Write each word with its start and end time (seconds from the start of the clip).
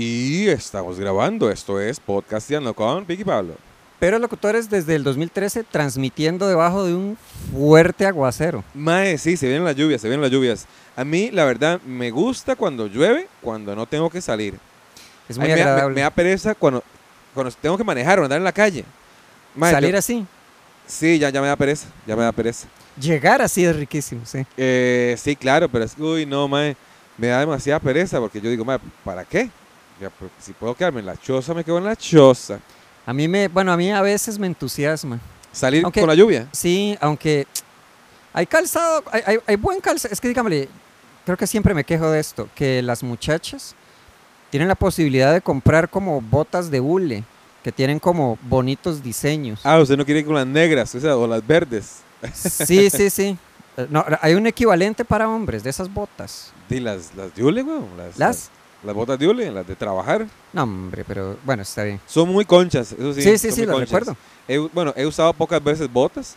Y 0.00 0.46
estamos 0.48 0.96
grabando, 1.00 1.50
esto 1.50 1.80
es 1.80 1.98
Podcasteando 1.98 2.72
con 2.72 3.04
Vicky 3.04 3.24
Pablo. 3.24 3.54
Pero 3.98 4.20
locutores 4.20 4.70
desde 4.70 4.94
el 4.94 5.02
2013 5.02 5.64
transmitiendo 5.64 6.46
debajo 6.46 6.84
de 6.84 6.94
un 6.94 7.18
fuerte 7.50 8.06
aguacero. 8.06 8.62
Mae, 8.74 9.18
sí, 9.18 9.36
se 9.36 9.46
vienen 9.48 9.64
las 9.64 9.74
lluvias, 9.74 10.00
se 10.00 10.06
vienen 10.06 10.22
las 10.22 10.30
lluvias. 10.30 10.66
A 10.94 11.02
mí, 11.02 11.32
la 11.32 11.44
verdad, 11.44 11.80
me 11.84 12.12
gusta 12.12 12.54
cuando 12.54 12.86
llueve, 12.86 13.26
cuando 13.40 13.74
no 13.74 13.86
tengo 13.86 14.08
que 14.08 14.20
salir. 14.20 14.54
Es 15.28 15.36
muy 15.36 15.48
me, 15.48 15.54
agradable. 15.54 15.88
me- 15.88 15.94
me 15.96 16.00
da 16.02 16.10
pereza 16.10 16.54
cuando, 16.54 16.84
cuando 17.34 17.52
tengo 17.60 17.76
que 17.76 17.82
manejar 17.82 18.20
o 18.20 18.22
andar 18.22 18.38
en 18.38 18.44
la 18.44 18.52
calle. 18.52 18.84
Mae, 19.56 19.72
Salir 19.72 19.90
yo- 19.92 19.98
así. 19.98 20.24
Sí, 20.86 21.18
ya, 21.18 21.30
ya 21.30 21.40
me 21.42 21.48
da 21.48 21.56
pereza, 21.56 21.88
ya 22.06 22.14
me 22.14 22.22
da 22.22 22.30
pereza. 22.30 22.68
Llegar 23.00 23.42
así 23.42 23.64
es 23.64 23.74
riquísimo, 23.74 24.20
sí. 24.24 24.46
Eh, 24.56 25.16
sí, 25.18 25.34
claro, 25.34 25.68
pero 25.68 25.84
es 25.84 25.96
que, 25.96 26.02
uy, 26.02 26.24
no, 26.24 26.46
mae, 26.46 26.76
me 27.16 27.26
da 27.26 27.40
demasiada 27.40 27.80
pereza 27.80 28.20
porque 28.20 28.40
yo 28.40 28.48
digo, 28.48 28.64
mae, 28.64 28.78
¿para 29.04 29.24
qué? 29.24 29.50
Ya, 30.00 30.10
si 30.40 30.52
puedo 30.52 30.74
quedarme 30.74 31.00
en 31.00 31.06
la 31.06 31.16
choza, 31.16 31.54
me 31.54 31.64
quedo 31.64 31.78
en 31.78 31.84
la 31.84 31.96
choza. 31.96 32.58
A 33.06 33.12
mí 33.12 33.26
me, 33.26 33.48
bueno, 33.48 33.72
a 33.72 33.76
mí 33.76 33.90
a 33.90 34.02
veces 34.02 34.38
me 34.38 34.46
entusiasma. 34.46 35.18
Salir 35.52 35.82
Aunque- 35.84 36.00
con 36.00 36.08
la 36.08 36.14
lluvia. 36.14 36.48
Sí, 36.52 36.96
aunque 37.00 37.46
hay 38.32 38.46
calzado, 38.46 39.02
hay, 39.10 39.22
hay- 39.26 39.38
hay 39.46 39.56
buen 39.56 39.80
calzado. 39.80 40.12
Es 40.12 40.20
que 40.20 40.28
dígame, 40.28 40.68
creo 41.24 41.36
que 41.36 41.46
siempre 41.46 41.74
me 41.74 41.84
quejo 41.84 42.10
de 42.10 42.20
esto, 42.20 42.48
que 42.54 42.82
las 42.82 43.02
muchachas 43.02 43.74
tienen 44.50 44.68
la 44.68 44.74
posibilidad 44.74 45.32
de 45.32 45.40
comprar 45.40 45.88
como 45.88 46.20
botas 46.20 46.70
de 46.70 46.80
hule, 46.80 47.24
que 47.64 47.72
tienen 47.72 47.98
como 47.98 48.38
bonitos 48.42 49.02
diseños. 49.02 49.60
Ah, 49.64 49.78
usted 49.78 49.96
no 49.96 50.04
quiere 50.04 50.20
ir 50.20 50.26
con 50.26 50.34
las 50.36 50.46
negras, 50.46 50.94
o 50.94 51.00
sea, 51.00 51.16
o 51.16 51.26
las 51.26 51.44
verdes. 51.46 51.96
Sí, 52.34 52.88
sí, 52.90 53.10
sí. 53.10 53.36
Eh, 53.76 53.86
No, 53.90 54.04
hay 54.20 54.34
un 54.34 54.46
equivalente 54.46 55.04
para 55.04 55.28
hombres 55.28 55.62
de 55.62 55.70
esas 55.70 55.92
botas. 55.92 56.52
Y 56.70 56.80
las, 56.80 57.14
las 57.16 57.34
de 57.34 57.42
hule, 57.44 57.62
weón. 57.62 57.86
Las, 57.96 58.18
¿Las? 58.18 58.50
Las 58.82 58.94
botas 58.94 59.18
de 59.18 59.26
hule, 59.26 59.50
las 59.50 59.66
de 59.66 59.74
trabajar. 59.74 60.26
No, 60.52 60.62
hombre, 60.62 61.04
pero 61.06 61.36
bueno, 61.44 61.62
está 61.62 61.84
bien. 61.84 62.00
Son 62.06 62.28
muy 62.28 62.44
conchas, 62.44 62.92
eso 62.92 63.12
sí. 63.12 63.22
Sí, 63.22 63.38
sí, 63.38 63.52
sí, 63.52 63.66
lo 63.66 63.78
recuerdo. 63.78 64.16
He 64.46 64.58
bueno, 64.58 64.92
he 64.96 65.06
usado 65.06 65.32
pocas 65.32 65.62
veces 65.62 65.92
botas. 65.92 66.36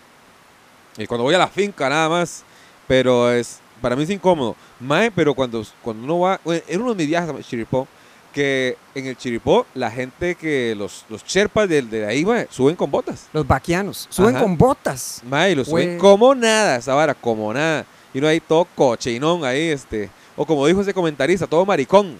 Y 0.98 1.06
cuando 1.08 1.23
voy 1.23 1.36
a 1.36 1.38
la 1.38 1.48
finca 1.48 1.89
nada 1.89 2.09
más. 2.09 2.44
Pero 2.88 3.31
es 3.31 3.59
para 3.81 3.95
mí 3.95 4.03
es 4.03 4.09
incómodo. 4.09 4.56
Mae, 4.80 5.11
pero 5.11 5.33
cuando, 5.33 5.66
cuando 5.81 6.03
uno 6.03 6.20
va. 6.20 6.39
bueno, 6.44 6.61
en 6.67 6.81
uno 6.81 6.92
de 6.92 6.98
mis 6.98 7.08
viajes 7.08 7.30
a 7.30 7.42
Chiripó. 7.42 7.88
Que 8.33 8.78
en 8.95 9.08
el 9.08 9.17
Chiripó, 9.17 9.66
la 9.73 9.92
gente 9.92 10.36
que. 10.36 10.73
Los, 10.78 11.05
los 11.09 11.26
cherpas 11.26 11.67
de, 11.67 11.81
de 11.81 12.05
ahí, 12.05 12.23
mae, 12.23 12.48
suben 12.50 12.78
con 12.78 12.89
botas. 12.89 13.28
Los 13.33 13.45
vaquianos 13.45 14.08
suben 14.09 14.36
Ajá. 14.36 14.45
con 14.45 14.58
botas. 14.58 15.22
Mae, 15.28 15.52
y 15.52 15.55
lo 15.55 15.66
suben 15.66 15.98
como 15.98 16.33
nada, 16.33 16.78
esa 16.78 16.94
vara, 16.94 17.14
como 17.14 17.53
nada. 17.53 17.86
Y 18.14 18.20
uno 18.20 18.30
ahí 18.30 18.39
todo 18.39 18.66
cochinón 18.73 19.44
ahí, 19.44 19.70
este. 19.70 20.09
O 20.35 20.45
como 20.45 20.65
dijo 20.67 20.81
ese 20.81 20.93
comentarista, 20.93 21.47
todo 21.47 21.65
maricón. 21.65 22.17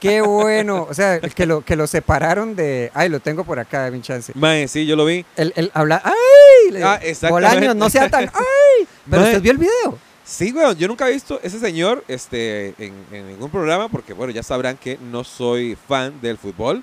Qué 0.00 0.20
bueno. 0.22 0.86
O 0.88 0.94
sea, 0.94 1.20
que 1.20 1.46
lo, 1.46 1.62
que 1.62 1.76
lo 1.76 1.86
separaron 1.86 2.56
de. 2.56 2.90
Ay, 2.94 3.08
lo 3.08 3.20
tengo 3.20 3.44
por 3.44 3.58
acá, 3.58 3.90
mi 3.90 4.00
chance. 4.00 4.32
Mae, 4.34 4.68
sí, 4.68 4.86
yo 4.86 4.96
lo 4.96 5.04
vi. 5.04 5.24
El, 5.36 5.52
el 5.56 5.70
habla. 5.74 6.00
¡Ay! 6.04 6.72
Le- 6.72 6.82
Ah. 6.84 6.98
Bolaños, 7.28 7.76
no 7.76 7.88
sea 7.90 8.08
tan. 8.08 8.24
¡Ay! 8.34 8.86
Pero 9.10 9.22
Mae. 9.22 9.30
usted 9.30 9.42
vio 9.42 9.52
el 9.52 9.58
video. 9.58 9.98
Sí, 10.24 10.52
weón, 10.52 10.76
yo 10.76 10.88
nunca 10.88 11.08
he 11.08 11.12
visto 11.12 11.38
ese 11.42 11.60
señor 11.60 12.02
este, 12.08 12.74
en, 12.78 12.92
en 13.12 13.28
ningún 13.28 13.48
programa, 13.48 13.88
porque 13.88 14.12
bueno, 14.12 14.32
ya 14.32 14.42
sabrán 14.42 14.76
que 14.76 14.98
no 14.98 15.22
soy 15.22 15.76
fan 15.88 16.20
del 16.20 16.36
fútbol. 16.38 16.82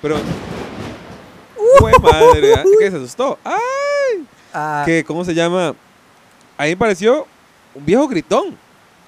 Pero. 0.00 0.16
¡Fue 1.78 1.92
madre! 2.02 2.54
¿ah? 2.54 2.64
¿Qué 2.78 2.90
se 2.90 2.96
asustó? 2.96 3.38
¡Ay! 3.44 4.26
Ah, 4.52 4.82
Que, 4.84 5.04
¿Cómo 5.04 5.24
se 5.24 5.34
llama? 5.34 5.74
A 6.58 6.64
mí 6.64 6.70
me 6.70 6.76
pareció 6.76 7.26
un 7.74 7.84
viejo 7.86 8.06
gritón, 8.08 8.56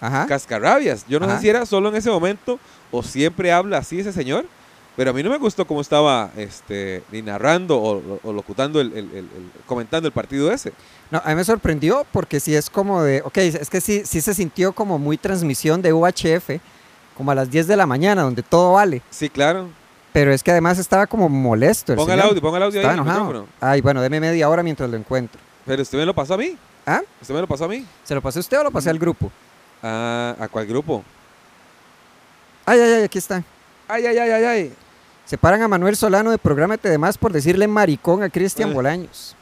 Ajá. 0.06 0.26
cascarrabias. 0.26 1.04
Yo 1.08 1.18
no 1.20 1.26
Ajá. 1.26 1.36
sé 1.36 1.42
si 1.42 1.48
era 1.48 1.64
solo 1.66 1.88
en 1.88 1.96
ese 1.96 2.10
momento 2.10 2.58
o 2.90 3.02
siempre 3.02 3.52
habla 3.52 3.78
así 3.78 4.00
ese 4.00 4.12
señor. 4.12 4.44
Pero 4.96 5.10
a 5.10 5.12
mí 5.12 5.24
no 5.24 5.30
me 5.30 5.38
gustó 5.38 5.66
cómo 5.66 5.80
estaba 5.80 6.30
este, 6.36 7.02
ni 7.10 7.20
narrando 7.20 7.76
o, 7.82 8.20
o 8.22 8.32
locutando, 8.32 8.80
el, 8.80 8.92
el- 8.92 9.10
el- 9.10 9.16
el- 9.16 9.50
comentando 9.66 10.06
el 10.06 10.12
partido 10.12 10.52
ese. 10.52 10.72
No, 11.10 11.20
a 11.24 11.28
mí 11.30 11.34
me 11.34 11.42
sorprendió 11.44 12.06
porque 12.12 12.38
sí 12.38 12.54
es 12.54 12.70
como 12.70 13.02
de. 13.02 13.20
Ok, 13.22 13.38
es 13.38 13.68
que 13.70 13.80
sí, 13.80 14.02
sí 14.04 14.20
se 14.20 14.34
sintió 14.34 14.72
como 14.72 15.00
muy 15.00 15.16
transmisión 15.18 15.82
de 15.82 15.92
UHF, 15.92 16.60
como 17.16 17.32
a 17.32 17.34
las 17.34 17.50
10 17.50 17.66
de 17.66 17.76
la 17.76 17.86
mañana, 17.86 18.22
donde 18.22 18.44
todo 18.44 18.74
vale. 18.74 19.02
Sí, 19.10 19.28
claro. 19.28 19.68
Pero 20.12 20.32
es 20.32 20.44
que 20.44 20.52
además 20.52 20.78
estaba 20.78 21.08
como 21.08 21.28
molesto. 21.28 21.92
El 21.92 21.96
Ponga 21.98 22.14
el 22.14 22.20
audio, 22.20 22.40
ponga 22.40 22.58
el 22.58 22.62
audio 22.62 22.78
ahí 22.78 22.86
Estaba 22.86 22.94
el 22.94 23.00
enojado. 23.00 23.24
micrófono. 23.24 23.48
Ay, 23.60 23.80
bueno, 23.80 24.00
deme 24.00 24.20
media 24.20 24.48
hora 24.48 24.62
mientras 24.62 24.88
lo 24.88 24.96
encuentro. 24.96 25.40
Pero 25.66 25.82
usted 25.82 25.98
me 25.98 26.06
lo 26.06 26.14
pasó 26.14 26.34
a 26.34 26.38
mí. 26.38 26.56
¿Ah? 26.86 27.00
¿Usted 27.20 27.34
me 27.34 27.40
lo 27.40 27.48
pasó 27.48 27.64
a 27.64 27.68
mí? 27.68 27.84
¿Se 28.04 28.14
lo 28.14 28.22
pasé 28.22 28.38
a 28.38 28.42
usted 28.42 28.60
o 28.60 28.62
lo 28.62 28.70
pasé 28.70 28.90
al 28.90 28.98
grupo? 29.00 29.32
Ah, 29.86 30.34
¿A 30.40 30.48
cuál 30.48 30.66
grupo? 30.66 31.04
Ay, 32.64 32.80
ay, 32.80 32.92
ay, 32.92 33.02
aquí 33.02 33.18
está. 33.18 33.42
Ay, 33.86 34.06
ay, 34.06 34.16
ay, 34.16 34.30
ay, 34.30 34.44
ay. 34.44 34.72
Separan 35.26 35.60
a 35.60 35.68
Manuel 35.68 35.94
Solano 35.94 36.30
de 36.30 36.38
Prográmate 36.38 36.88
de 36.88 36.96
Más 36.96 37.18
por 37.18 37.32
decirle 37.32 37.68
maricón 37.68 38.22
a 38.22 38.30
Cristian 38.30 38.70
Eh. 38.70 38.72
Bolaños. 38.74 39.36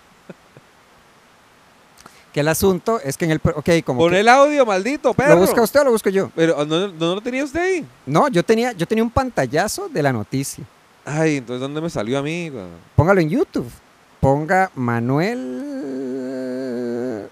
Que 2.32 2.40
el 2.40 2.48
asunto 2.48 2.98
es 3.04 3.16
que 3.16 3.26
en 3.26 3.30
el... 3.32 3.40
Ok, 3.54 3.68
como 3.84 4.00
Pon 4.00 4.10
que- 4.10 4.18
el 4.20 4.28
audio, 4.28 4.66
maldito 4.66 5.12
perro. 5.14 5.34
¿Lo 5.34 5.40
busca 5.42 5.60
usted 5.62 5.80
o 5.82 5.84
lo 5.84 5.90
busco 5.92 6.08
yo? 6.10 6.30
Pero 6.34 6.64
¿no, 6.64 6.88
no 6.88 7.14
lo 7.14 7.20
tenía 7.20 7.44
usted 7.44 7.60
ahí? 7.60 7.86
No, 8.06 8.26
yo 8.28 8.42
tenía, 8.42 8.72
yo 8.72 8.84
tenía 8.88 9.04
un 9.04 9.10
pantallazo 9.10 9.88
de 9.88 10.02
la 10.02 10.12
noticia. 10.12 10.64
Ay, 11.04 11.36
entonces 11.36 11.60
¿dónde 11.60 11.80
me 11.80 11.90
salió 11.90 12.18
a 12.18 12.22
mí? 12.22 12.50
Póngalo 12.96 13.20
en 13.20 13.28
YouTube. 13.28 13.70
Ponga 14.18 14.70
Manuel... 14.74 15.68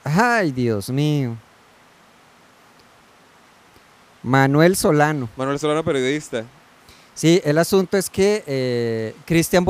Ay, 0.04 0.52
Dios 0.52 0.90
mío. 0.90 1.34
Manuel 4.22 4.76
Solano. 4.76 5.28
Manuel 5.36 5.58
Solano, 5.58 5.82
periodista. 5.84 6.44
Sí, 7.14 7.40
el 7.44 7.58
asunto 7.58 7.96
es 7.98 8.08
que 8.08 8.42
eh, 8.46 9.14
Cristian 9.26 9.64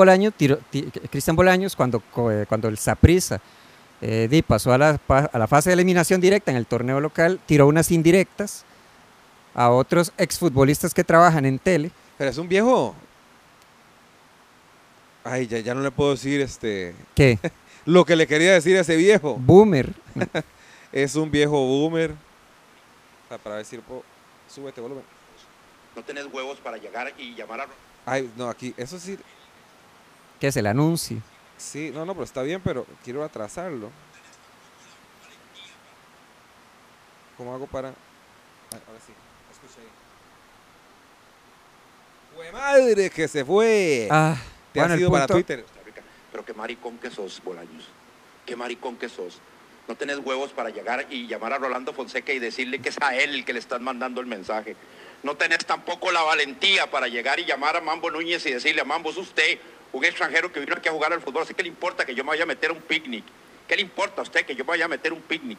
ti- 0.70 0.84
Cristian 1.10 1.34
Bolaños 1.36 1.74
cuando, 1.74 2.02
eh, 2.30 2.44
cuando 2.48 2.68
el 2.68 2.78
Saprissa 2.78 3.40
pasó 4.42 4.72
a 4.72 4.78
la, 4.78 5.00
a 5.08 5.38
la 5.38 5.46
fase 5.46 5.70
de 5.70 5.74
eliminación 5.74 6.20
directa 6.20 6.50
en 6.50 6.56
el 6.56 6.66
torneo 6.66 7.00
local, 7.00 7.40
tiró 7.46 7.66
unas 7.66 7.90
indirectas 7.90 8.64
a 9.54 9.70
otros 9.70 10.12
exfutbolistas 10.16 10.94
que 10.94 11.02
trabajan 11.04 11.44
en 11.44 11.58
tele. 11.58 11.90
Pero 12.16 12.30
es 12.30 12.38
un 12.38 12.48
viejo. 12.48 12.94
Ay, 15.24 15.46
ya, 15.46 15.58
ya 15.58 15.74
no 15.74 15.80
le 15.82 15.90
puedo 15.90 16.12
decir 16.12 16.40
este. 16.40 16.94
¿Qué? 17.14 17.38
Lo 17.86 18.04
que 18.04 18.14
le 18.16 18.26
quería 18.26 18.52
decir 18.52 18.76
a 18.76 18.80
ese 18.80 18.96
viejo. 18.96 19.36
Boomer. 19.38 19.92
Es 20.92 21.14
un 21.14 21.30
viejo 21.30 21.52
boomer. 21.52 22.12
Para 23.44 23.56
ver 23.56 23.64
si 23.64 23.76
lo 23.76 23.82
puedo. 23.82 24.02
Súbete, 24.52 24.80
volumen. 24.80 25.04
No 25.94 26.02
tenés 26.02 26.26
huevos 26.26 26.58
para 26.58 26.76
llegar 26.76 27.12
y 27.18 27.34
llamar 27.34 27.60
a... 27.62 27.66
Ay, 28.06 28.30
no, 28.36 28.48
aquí. 28.48 28.74
Eso 28.76 28.98
sí. 28.98 29.18
¿Qué 30.40 30.48
es 30.48 30.56
el 30.56 30.66
anuncio? 30.66 31.18
Sí, 31.56 31.90
no, 31.92 32.04
no, 32.04 32.14
pero 32.14 32.24
está 32.24 32.42
bien, 32.42 32.60
pero 32.62 32.86
quiero 33.04 33.22
atrasarlo. 33.22 33.90
¿Cómo 37.36 37.54
hago 37.54 37.66
para.? 37.66 37.88
Ay, 37.88 38.80
ahora 38.86 39.00
sí, 39.06 39.12
escucha 39.52 39.80
ahí. 39.80 39.88
¡Fue 42.34 42.52
madre 42.52 43.10
que 43.10 43.28
se 43.28 43.44
fue! 43.44 44.08
Ah, 44.10 44.36
Te 44.72 44.80
bueno, 44.80 44.94
has 44.94 45.00
ido 45.00 45.10
para 45.10 45.26
Twitter. 45.26 45.64
Pero 46.32 46.44
qué 46.44 46.54
maricón 46.54 46.98
que 46.98 47.10
sos, 47.10 47.42
Bolaños. 47.42 47.88
Qué 48.46 48.56
maricón 48.56 48.96
que 48.96 49.08
sos. 49.08 49.38
No 49.88 49.94
tenés 49.96 50.18
huevos 50.18 50.52
para 50.52 50.70
llegar 50.70 51.06
y 51.10 51.26
llamar 51.26 51.52
a 51.52 51.58
Rolando 51.58 51.92
Fonseca 51.92 52.32
y 52.32 52.38
decirle 52.38 52.80
que 52.80 52.91
es 52.91 52.96
a 53.00 53.16
él 53.16 53.34
el 53.34 53.44
que 53.44 53.52
le 53.52 53.58
están 53.58 53.82
mandando 53.82 54.20
el 54.20 54.26
mensaje. 54.26 54.76
No 55.22 55.36
tenés 55.36 55.66
tampoco 55.66 56.12
la 56.12 56.22
valentía 56.22 56.91
para 56.91 57.08
llegar 57.08 57.41
y 57.41 57.44
llamar 57.44 57.76
a 57.76 57.80
Mambo 57.80 58.10
Núñez 58.10 58.46
y 58.46 58.52
decirle 58.52 58.80
a 58.80 58.84
Mambo, 58.84 59.10
es 59.10 59.16
usted, 59.16 59.58
un 59.92 60.04
extranjero 60.04 60.52
que 60.52 60.60
vino 60.60 60.74
aquí 60.74 60.88
a 60.88 60.92
jugar 60.92 61.12
al 61.12 61.20
fútbol. 61.20 61.42
Así 61.42 61.54
que 61.54 61.62
le 61.62 61.68
importa 61.68 62.06
que 62.06 62.14
yo 62.14 62.24
me 62.24 62.30
vaya 62.30 62.44
a 62.44 62.46
meter 62.46 62.70
un 62.70 62.80
picnic. 62.80 63.24
¿Qué 63.66 63.76
le 63.76 63.82
importa 63.82 64.20
a 64.20 64.22
usted 64.22 64.46
que 64.46 64.54
yo 64.54 64.64
me 64.64 64.68
vaya 64.68 64.84
a 64.84 64.88
meter 64.88 65.12
a 65.12 65.14
un 65.14 65.22
picnic? 65.22 65.58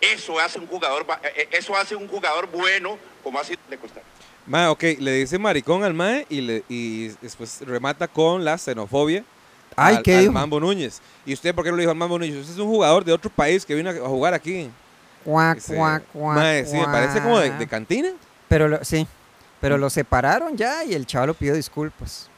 Eso 0.00 0.40
hace 0.40 0.58
un 0.58 0.66
jugador, 0.66 1.06
eh, 1.22 1.32
eh, 1.36 1.48
eso 1.52 1.76
hace 1.76 1.94
un 1.94 2.08
jugador 2.08 2.50
bueno 2.50 2.98
como 3.22 3.38
ha 3.38 3.44
sido 3.44 3.60
de. 3.68 3.78
Mae, 4.46 4.68
ok, 4.68 4.82
le 4.98 5.12
dice 5.12 5.38
maricón 5.38 5.84
al 5.84 5.92
Mae 5.92 6.26
y 6.30 7.08
después 7.20 7.60
remata 7.60 8.08
con 8.08 8.44
la 8.44 8.56
xenofobia 8.56 9.24
Ay, 9.80 9.96
al, 9.96 10.02
¿qué 10.02 10.14
al 10.16 10.20
dijo? 10.22 10.32
Mambo 10.32 10.60
Núñez. 10.60 11.00
¿Y 11.26 11.32
usted 11.34 11.54
por 11.54 11.64
qué 11.64 11.70
no 11.70 11.76
le 11.76 11.82
dijo 11.82 11.90
al 11.92 11.96
Mambo 11.98 12.18
Núñez? 12.18 12.36
Usted 12.36 12.52
es 12.54 12.58
un 12.58 12.68
jugador 12.68 13.04
de 13.04 13.12
otro 13.12 13.30
país 13.30 13.64
que 13.64 13.74
vino 13.74 13.90
a 13.90 13.94
jugar 13.94 14.34
aquí. 14.34 14.70
Cuac, 15.24 15.56
Dice, 15.56 15.74
cuac, 15.76 16.02
cuac, 16.12 16.36
Mae, 16.36 16.64
sí, 16.66 16.76
me 16.76 16.84
parece 16.84 17.20
como 17.20 17.38
de, 17.38 17.66
cantina. 17.66 18.08
Pero 18.48 18.68
lo- 18.68 18.84
sí, 18.84 19.06
pero 19.60 19.76
lo 19.78 19.90
separaron 19.90 20.56
ya 20.56 20.82
y 20.84 20.94
el 20.94 21.04
chaval 21.06 21.28
lo 21.28 21.34
pidió 21.34 21.54
disculpas. 21.54 22.28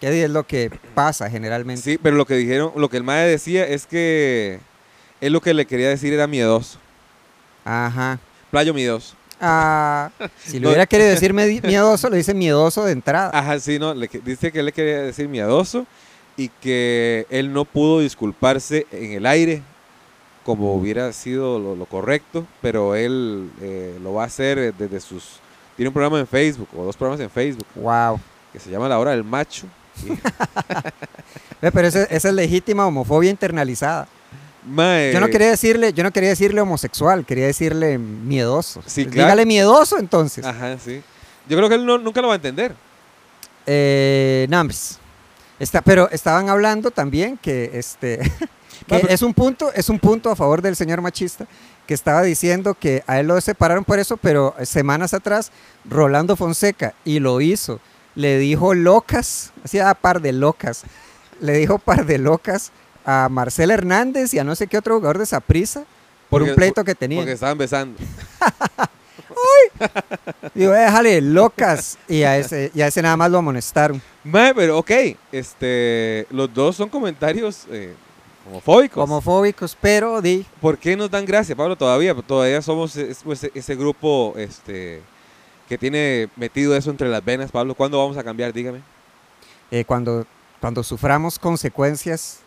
¿Qué 0.00 0.24
es 0.24 0.30
lo 0.30 0.46
que 0.46 0.70
pasa 0.94 1.28
generalmente? 1.28 1.82
Sí, 1.82 1.98
pero 2.00 2.16
lo 2.16 2.24
que 2.24 2.34
dijeron, 2.34 2.72
lo 2.76 2.88
que 2.88 2.96
el 2.96 3.02
Mae 3.04 3.26
decía 3.28 3.66
es 3.66 3.84
que 3.86 4.60
él 5.20 5.32
lo 5.32 5.40
que 5.40 5.52
le 5.54 5.66
quería 5.66 5.88
decir 5.88 6.12
era 6.12 6.26
miedoso. 6.26 6.78
Ajá. 7.64 8.18
Playo 8.50 8.72
miedoso. 8.72 9.14
Ah, 9.40 10.10
si 10.44 10.54
le 10.54 10.60
No. 10.60 10.68
hubiera 10.68 10.86
querido 10.86 11.10
decir 11.10 11.32
miedoso, 11.62 12.08
le 12.10 12.16
dice 12.16 12.34
miedoso 12.34 12.84
de 12.84 12.92
entrada. 12.92 13.30
Ajá, 13.32 13.58
sí, 13.60 13.78
no, 13.78 13.94
le 13.94 14.08
que- 14.08 14.18
dice 14.20 14.50
que 14.50 14.60
él 14.60 14.66
le 14.66 14.72
quería 14.72 15.02
decir 15.02 15.28
miedoso 15.28 15.86
y 16.38 16.48
que 16.48 17.26
él 17.28 17.52
no 17.52 17.66
pudo 17.66 18.00
disculparse 18.00 18.86
en 18.92 19.12
el 19.12 19.26
aire 19.26 19.60
como 20.46 20.72
hubiera 20.74 21.12
sido 21.12 21.58
lo, 21.58 21.74
lo 21.76 21.84
correcto, 21.84 22.46
pero 22.62 22.94
él 22.94 23.50
eh, 23.60 23.98
lo 24.02 24.14
va 24.14 24.22
a 24.22 24.26
hacer 24.26 24.72
desde 24.74 25.00
sus 25.00 25.40
tiene 25.76 25.88
un 25.88 25.92
programa 25.94 26.18
en 26.18 26.26
Facebook, 26.26 26.68
o 26.76 26.84
dos 26.84 26.96
programas 26.96 27.20
en 27.20 27.28
Facebook, 27.30 27.66
Wow. 27.76 28.18
que 28.52 28.58
se 28.58 28.70
llama 28.70 28.88
La 28.88 28.98
Hora 28.98 29.10
del 29.12 29.22
Macho. 29.24 29.66
Pero 31.60 31.86
esa 31.88 32.04
es 32.04 32.24
legítima 32.24 32.86
homofobia 32.86 33.30
internalizada. 33.30 34.08
mae, 34.66 35.12
Yo 35.12 35.20
no 35.20 35.28
quería 35.28 35.48
decirle, 35.50 35.92
yo 35.92 36.02
no 36.02 36.10
quería 36.12 36.30
decirle 36.30 36.60
homosexual, 36.60 37.24
quería 37.24 37.46
decirle 37.46 37.98
miedoso. 37.98 38.82
Sí, 38.86 39.04
claro. 39.06 39.26
Dígale 39.28 39.46
miedoso 39.46 39.98
entonces. 39.98 40.44
Ajá, 40.44 40.78
sí. 40.78 41.00
Yo 41.48 41.56
creo 41.56 41.68
que 41.68 41.74
él 41.76 41.86
no- 41.86 41.98
nunca 41.98 42.20
lo 42.22 42.28
va 42.28 42.34
a 42.34 42.36
entender. 42.36 42.74
Eh. 43.66 44.46
Está, 45.58 45.80
pero 45.82 46.08
estaban 46.10 46.48
hablando 46.48 46.90
también 46.90 47.36
que 47.38 47.70
este 47.74 48.18
que 48.86 48.94
Ah, 48.94 49.00
es 49.08 49.22
un 49.22 49.34
punto, 49.34 49.72
es 49.74 49.88
un 49.88 49.98
punto 49.98 50.30
a 50.30 50.36
favor 50.36 50.62
del 50.62 50.76
señor 50.76 51.00
machista 51.02 51.46
que 51.86 51.94
estaba 51.94 52.22
diciendo 52.22 52.74
que 52.74 53.02
a 53.06 53.18
él 53.20 53.26
lo 53.26 53.40
separaron 53.40 53.84
por 53.84 53.98
eso, 53.98 54.16
pero 54.16 54.54
semanas 54.62 55.14
atrás 55.14 55.50
Rolando 55.88 56.36
Fonseca 56.36 56.94
y 57.04 57.18
lo 57.18 57.40
hizo. 57.40 57.80
Le 58.14 58.38
dijo 58.38 58.74
locas, 58.74 59.52
hacía 59.64 59.92
par 59.94 60.20
de 60.20 60.32
locas. 60.32 60.82
Le 61.40 61.52
dijo 61.54 61.78
par 61.78 62.04
de 62.06 62.18
locas 62.18 62.72
a 63.06 63.28
Marcel 63.30 63.70
Hernández 63.70 64.34
y 64.34 64.38
a 64.38 64.44
no 64.44 64.54
sé 64.54 64.66
qué 64.66 64.76
otro 64.78 64.96
jugador 64.96 65.18
de 65.18 65.26
Saprissa 65.26 65.80
por 66.28 66.40
Porque- 66.42 66.50
un 66.50 66.56
pleito 66.56 66.84
que 66.84 66.94
tenía. 66.94 67.18
Porque 67.20 67.32
estaban 67.32 67.56
besando. 67.58 67.98
Digo, 70.54 70.74
"Eh, 70.74 70.78
déjale, 70.80 71.20
locas. 71.20 71.98
Y 72.08 72.22
a 72.22 72.36
ese, 72.38 72.70
y 72.74 72.80
a 72.80 72.86
ese 72.88 73.02
nada 73.02 73.16
más 73.16 73.30
lo 73.30 73.38
amonestaron. 73.38 74.00
Mae, 74.24 74.54
pero 74.54 74.78
ok, 74.78 74.90
este, 75.32 76.26
los 76.30 76.52
dos 76.52 76.76
son 76.76 76.88
comentarios 76.88 77.66
eh, 77.70 77.94
homofóbicos. 78.48 79.02
Homofóbicos, 79.04 79.76
pero 79.80 80.20
di, 80.20 80.44
¿Por 80.60 80.78
qué 80.78 80.96
nos 80.96 81.10
dan 81.10 81.24
gracia, 81.24 81.54
Pablo? 81.56 81.76
Todavía, 81.76 82.14
todavía 82.14 82.60
somos 82.62 82.96
es- 82.96 83.20
pues, 83.22 83.44
ese 83.54 83.74
grupo 83.76 84.34
este, 84.36 85.00
que 85.68 85.78
tiene 85.78 86.28
metido 86.36 86.74
eso 86.76 86.90
entre 86.90 87.08
las 87.08 87.24
venas, 87.24 87.50
Pablo. 87.50 87.74
¿Cuándo 87.74 87.98
vamos 87.98 88.16
a 88.16 88.24
cambiar? 88.24 88.52
Dígame. 88.52 88.80
eh, 89.70 89.84
cuando, 89.84 90.26
cuando 90.62 90.82
suframos 90.82 91.38
consecuencias 91.38 92.38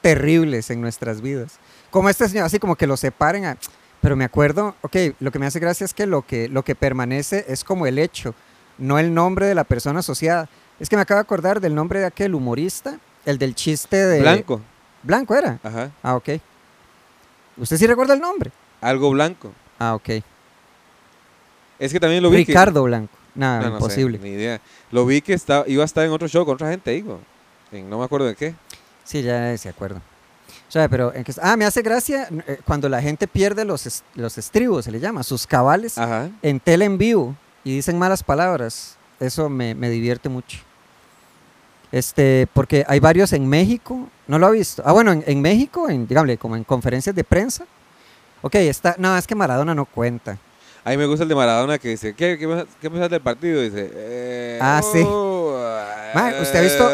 terribles 0.00 0.70
en 0.70 0.80
nuestras 0.80 1.20
vidas. 1.20 1.58
Como 1.90 2.08
este 2.08 2.28
señor, 2.28 2.44
así 2.46 2.58
como 2.60 2.76
que 2.76 2.86
lo 2.86 2.96
separen. 2.96 3.44
a- 3.46 3.58
pero 4.00 4.16
me 4.16 4.24
acuerdo, 4.24 4.74
ok, 4.82 4.96
lo 5.20 5.30
que 5.30 5.38
me 5.38 5.46
hace 5.46 5.58
gracia 5.58 5.84
es 5.84 5.94
que 5.94 6.06
lo, 6.06 6.22
que 6.22 6.48
lo 6.48 6.62
que 6.64 6.74
permanece 6.74 7.44
es 7.48 7.64
como 7.64 7.86
el 7.86 7.98
hecho, 7.98 8.34
no 8.78 8.98
el 8.98 9.12
nombre 9.12 9.46
de 9.46 9.54
la 9.54 9.64
persona 9.64 10.00
asociada. 10.00 10.48
Es 10.80 10.88
que 10.88 10.96
me 10.96 11.02
acabo 11.02 11.18
de 11.18 11.22
acordar 11.22 11.60
del 11.60 11.74
nombre 11.74 11.98
de 12.00 12.06
aquel 12.06 12.34
humorista, 12.34 12.98
el 13.24 13.38
del 13.38 13.54
chiste 13.54 13.96
de... 13.96 14.20
Blanco. 14.20 14.60
Blanco 15.02 15.34
era. 15.34 15.58
Ajá. 15.62 15.90
Ah, 16.02 16.14
ok. 16.16 16.28
¿Usted 17.56 17.76
sí 17.76 17.86
recuerda 17.86 18.14
el 18.14 18.20
nombre? 18.20 18.52
Algo 18.80 19.10
blanco. 19.10 19.52
Ah, 19.78 19.94
ok. 19.94 20.08
Es 21.78 21.92
que 21.92 22.00
también 22.00 22.22
lo 22.22 22.30
vi. 22.30 22.44
que- 22.44 22.52
Ricardo 22.52 22.82
Blanco. 22.84 23.12
Nada, 23.34 23.60
No, 23.60 23.66
no 23.70 23.70
sé, 23.78 24.00
imposible. 24.00 24.18
ni 24.18 24.30
idea. 24.30 24.60
Lo 24.90 25.06
vi 25.06 25.20
que 25.20 25.32
estaba, 25.32 25.64
iba 25.68 25.82
a 25.82 25.86
estar 25.86 26.04
en 26.04 26.10
otro 26.10 26.26
show 26.28 26.44
con 26.44 26.54
otra 26.54 26.70
gente, 26.70 26.90
digo. 26.90 27.20
En 27.70 27.88
no 27.88 27.98
me 27.98 28.04
acuerdo 28.04 28.26
de 28.26 28.34
qué. 28.34 28.54
Sí, 29.04 29.22
ya 29.22 29.56
se 29.56 29.68
acuerdo. 29.68 30.00
O 30.68 30.70
sea, 30.70 30.88
pero 30.88 31.12
ah, 31.42 31.56
me 31.56 31.64
hace 31.64 31.82
gracia 31.82 32.28
eh, 32.46 32.58
cuando 32.64 32.88
la 32.88 33.00
gente 33.00 33.26
pierde 33.26 33.64
los, 33.64 34.02
los 34.14 34.38
estribos, 34.38 34.84
se 34.84 34.90
le 34.90 35.00
llama, 35.00 35.22
sus 35.22 35.46
cabales 35.46 35.96
Ajá. 35.98 36.30
en 36.42 36.60
tele 36.60 36.84
en 36.84 36.98
vivo 36.98 37.34
y 37.64 37.74
dicen 37.76 37.98
malas 37.98 38.22
palabras. 38.22 38.96
Eso 39.20 39.48
me, 39.48 39.74
me 39.74 39.90
divierte 39.90 40.28
mucho. 40.28 40.58
Este, 41.90 42.46
porque 42.52 42.84
hay 42.86 43.00
varios 43.00 43.32
en 43.32 43.46
México, 43.48 44.08
no 44.26 44.38
lo 44.38 44.46
ha 44.46 44.50
visto. 44.50 44.82
Ah, 44.84 44.92
bueno, 44.92 45.12
en, 45.12 45.24
en 45.26 45.40
México, 45.40 45.88
en, 45.88 46.06
dígame, 46.06 46.36
como 46.36 46.54
en 46.56 46.64
conferencias 46.64 47.14
de 47.16 47.24
prensa. 47.24 47.64
Ok, 48.42 48.54
está, 48.56 48.94
no, 48.98 49.16
es 49.16 49.26
que 49.26 49.34
Maradona 49.34 49.74
no 49.74 49.86
cuenta. 49.86 50.36
A 50.84 50.90
mí 50.90 50.96
me 50.96 51.06
gusta 51.06 51.22
el 51.24 51.28
de 51.28 51.34
Maradona 51.34 51.78
que 51.78 51.88
dice, 51.88 52.14
¿qué, 52.14 52.38
qué, 52.38 52.66
qué 52.80 52.88
del 52.88 53.20
partido? 53.20 53.60
Dice, 53.62 53.90
eh, 53.92 54.58
Ah, 54.62 54.80
sí. 54.82 55.02
oh, 55.04 55.58
Ma, 56.14 56.32
¿usted 56.40 56.58
ha 56.58 56.62
visto? 56.62 56.84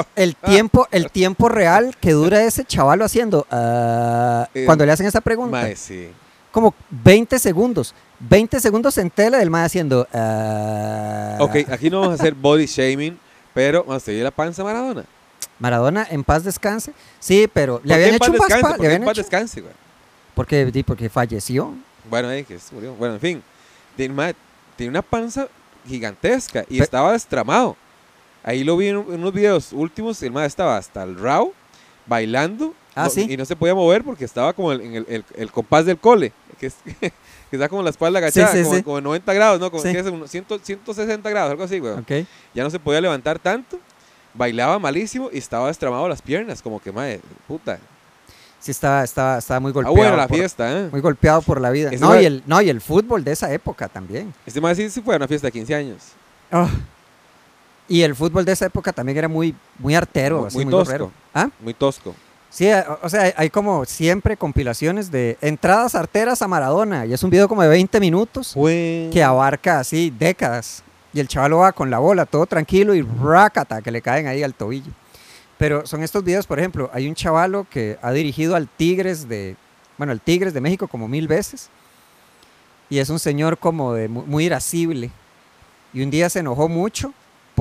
Eh, 0.00 0.02
oh". 0.02 0.06
El 0.16 0.36
tiempo, 0.50 0.86
el 0.90 1.10
tiempo 1.10 1.48
real 1.48 1.96
que 2.00 2.12
dura 2.12 2.42
ese 2.44 2.64
chavalo 2.64 3.04
haciendo, 3.04 3.46
Eh, 3.50 4.64
cuando 4.66 4.84
le 4.86 4.92
hacen 4.92 5.06
esa 5.06 5.20
pregunta. 5.20 5.50
Mae, 5.62 5.76
sí. 5.76 6.08
como 6.50 6.74
20 6.90 7.38
segundos. 7.38 7.94
20 8.20 8.60
segundos 8.60 8.96
en 8.98 9.10
tela 9.10 9.38
del 9.38 9.50
mae 9.50 9.64
haciendo. 9.64 10.06
ah. 10.12 11.36
Ok, 11.40 11.56
aquí 11.70 11.90
no 11.90 12.00
vamos 12.00 12.18
a 12.18 12.22
hacer 12.22 12.34
body 12.34 12.66
shaming, 12.66 13.18
pero 13.54 13.82
vamos 13.84 14.02
a 14.02 14.04
seguir 14.06 14.22
la 14.22 14.30
panza 14.30 14.62
Maradona. 14.62 15.04
Maradona, 15.58 16.06
en 16.10 16.24
paz 16.24 16.44
descanse. 16.44 16.92
Sí, 17.20 17.48
pero 17.52 17.78
¿Por 17.78 17.86
le 17.86 17.94
habían 17.94 18.14
hecho 18.14 18.26
un 18.30 18.32
descanse? 18.32 18.62
¿Por 18.62 18.76
qué 18.78 18.86
en 18.86 18.86
habían 18.92 19.04
paz 19.04 19.12
hecho. 19.12 19.22
descanse, 19.22 19.60
güey? 19.60 19.72
Porque, 20.34 20.84
porque 20.86 21.08
falleció. 21.08 21.74
Bueno, 22.08 22.28
ahí 22.28 22.42
que 22.44 22.58
se 22.58 22.74
murió. 22.74 22.94
Bueno, 22.94 23.14
en 23.14 23.20
fin. 23.20 23.42
Tiene, 23.96 24.34
una 24.88 25.02
panza 25.02 25.46
gigantesca 25.86 26.64
y 26.68 26.78
Pe- 26.78 26.84
estaba 26.84 27.12
destramado. 27.12 27.76
Ahí 28.44 28.64
lo 28.64 28.76
vi 28.76 28.88
en, 28.88 28.96
unos 28.96 29.32
videos 29.32 29.72
últimos. 29.72 30.22
El 30.22 30.32
mae 30.32 30.46
estaba 30.46 30.76
hasta 30.76 31.02
el 31.02 31.18
raw, 31.18 31.52
bailando. 32.06 32.74
Ah, 32.94 33.04
no- 33.04 33.10
sí. 33.10 33.26
Y 33.28 33.36
no 33.36 33.44
se 33.44 33.56
podía 33.56 33.74
mover 33.74 34.02
porque 34.04 34.24
estaba 34.24 34.52
como 34.52 34.72
el- 34.72 34.80
en 34.80 34.94
el, 34.96 35.06
el- 35.08 35.24
el 35.36 35.50
compás 35.52 35.86
del 35.86 35.98
cole. 35.98 36.32
Que, 36.58 36.66
es- 36.66 36.76
que 37.00 37.12
está 37.52 37.68
como 37.68 37.82
la 37.82 37.90
espalda 37.90 38.18
agachada, 38.18 38.52
sí, 38.52 38.62
como, 38.62 38.74
sí. 38.76 38.82
como 38.82 38.98
en 38.98 39.04
90 39.04 39.32
grados, 39.32 39.60
¿no? 39.60 39.70
Como 39.70 39.82
que 39.82 39.90
es 39.98 40.06
unos 40.06 40.30
100 40.30 40.44
160 40.62 41.30
grados, 41.30 41.50
algo 41.52 41.64
así, 41.64 41.78
güey. 41.78 41.92
Ok. 41.94 42.26
Ya 42.54 42.62
no 42.64 42.70
se 42.70 42.78
podía 42.78 43.00
levantar 43.00 43.38
tanto. 43.38 43.78
Bailaba 44.34 44.78
malísimo 44.78 45.28
y 45.32 45.38
estaba 45.38 45.68
destramado 45.68 46.08
las 46.08 46.22
piernas, 46.22 46.62
como 46.62 46.80
que, 46.80 46.90
mae, 46.90 47.20
puta. 47.46 47.78
Sí, 48.58 48.70
estaba, 48.70 49.02
estaba, 49.04 49.38
estaba 49.38 49.60
muy 49.60 49.70
Ah, 49.70 49.74
golpeado. 49.74 49.96
buena 49.96 50.16
la 50.16 50.28
por, 50.28 50.36
fiesta, 50.38 50.72
¿eh? 50.80 50.88
Muy 50.90 51.00
golpeado 51.00 51.42
por 51.42 51.60
la 51.60 51.70
vida. 51.70 51.90
Ese 51.90 51.98
No 52.02 52.18
y, 52.18 52.24
el, 52.24 52.42
no, 52.46 52.62
y 52.62 52.70
el 52.70 52.80
fútbol 52.80 53.24
de 53.24 53.32
esa 53.32 53.52
época 53.52 53.88
también. 53.88 54.32
Este 54.46 54.60
mae 54.60 54.74
sí, 54.74 54.88
sí 54.88 55.02
fue 55.02 55.14
a 55.14 55.16
una 55.16 55.26
fiesta 55.28 55.48
de 55.48 55.52
15 55.52 55.74
años. 55.74 55.98
Ah. 56.50 56.68
Y 57.92 58.02
el 58.02 58.14
fútbol 58.14 58.44
de 58.46 58.52
esa 58.52 58.64
época 58.66 58.90
también 58.90 59.18
era 59.18 59.28
muy, 59.28 59.54
muy 59.78 59.94
artero, 59.94 60.38
Muy- 60.38 60.46
así, 60.46 60.56
muy 60.58 60.70
tosco. 60.70 60.84
gorrero. 60.86 61.12
¿Ah? 61.34 61.50
Muy 61.60 61.74
tosco. 61.74 62.14
Sí, 62.48 62.70
o 62.72 62.98
o 63.02 63.08
sea, 63.10 63.34
hay- 63.36 63.50
como 63.50 63.84
siempre 63.84 64.36
compilaciones 64.36 65.10
de 65.10 65.36
entradas 65.42 65.94
arteras 65.94 66.40
a 66.40 66.48
Maradona. 66.48 67.04
Y 67.04 67.12
es 67.12 67.22
un 67.22 67.28
video 67.28 67.48
como 67.48 67.62
de 67.62 67.68
20 67.68 68.00
minutos. 68.00 68.54
que 69.12 69.22
abarca 69.22 69.78
así 69.80 70.10
décadas. 70.18 70.82
Y 71.12 71.20
el 71.20 71.28
chaval 71.28 71.54
va 71.60 71.72
con 71.72 71.90
la 71.90 71.98
bola, 71.98 72.24
todo 72.24 72.46
tranquilo 72.46 72.94
y 72.94 73.02
rácata, 73.02 73.82
que 73.82 73.90
le 73.90 74.00
caen 74.00 74.26
ahí 74.26 74.42
al 74.42 74.54
tobillo. 74.54 74.90
Pero 75.58 75.84
son 75.86 76.02
estos 76.02 76.24
videos, 76.24 76.46
por 76.46 76.58
ejemplo, 76.58 76.88
hay 76.94 77.06
un 77.08 77.14
chavalo 77.14 77.66
que 77.68 77.98
ha 78.00 78.10
dirigido 78.12 78.56
al 78.56 78.68
Tigres 78.68 79.28
de, 79.28 79.54
bueno, 79.98 80.12
al 80.12 80.20
Tigres 80.22 80.54
de 80.54 80.62
México 80.62 80.88
como 80.88 81.08
mil 81.08 81.28
veces. 81.28 81.68
Y 82.88 82.98
es 83.00 83.10
un 83.10 83.18
señor 83.18 83.58
como 83.58 83.92
de 83.92 84.08
mu- 84.08 84.24
muy 84.26 84.46
irascible. 84.46 85.10
Y 85.92 86.02
un 86.02 86.10
día 86.10 86.30
se 86.30 86.38
enojó 86.38 86.68
mucho 86.70 87.12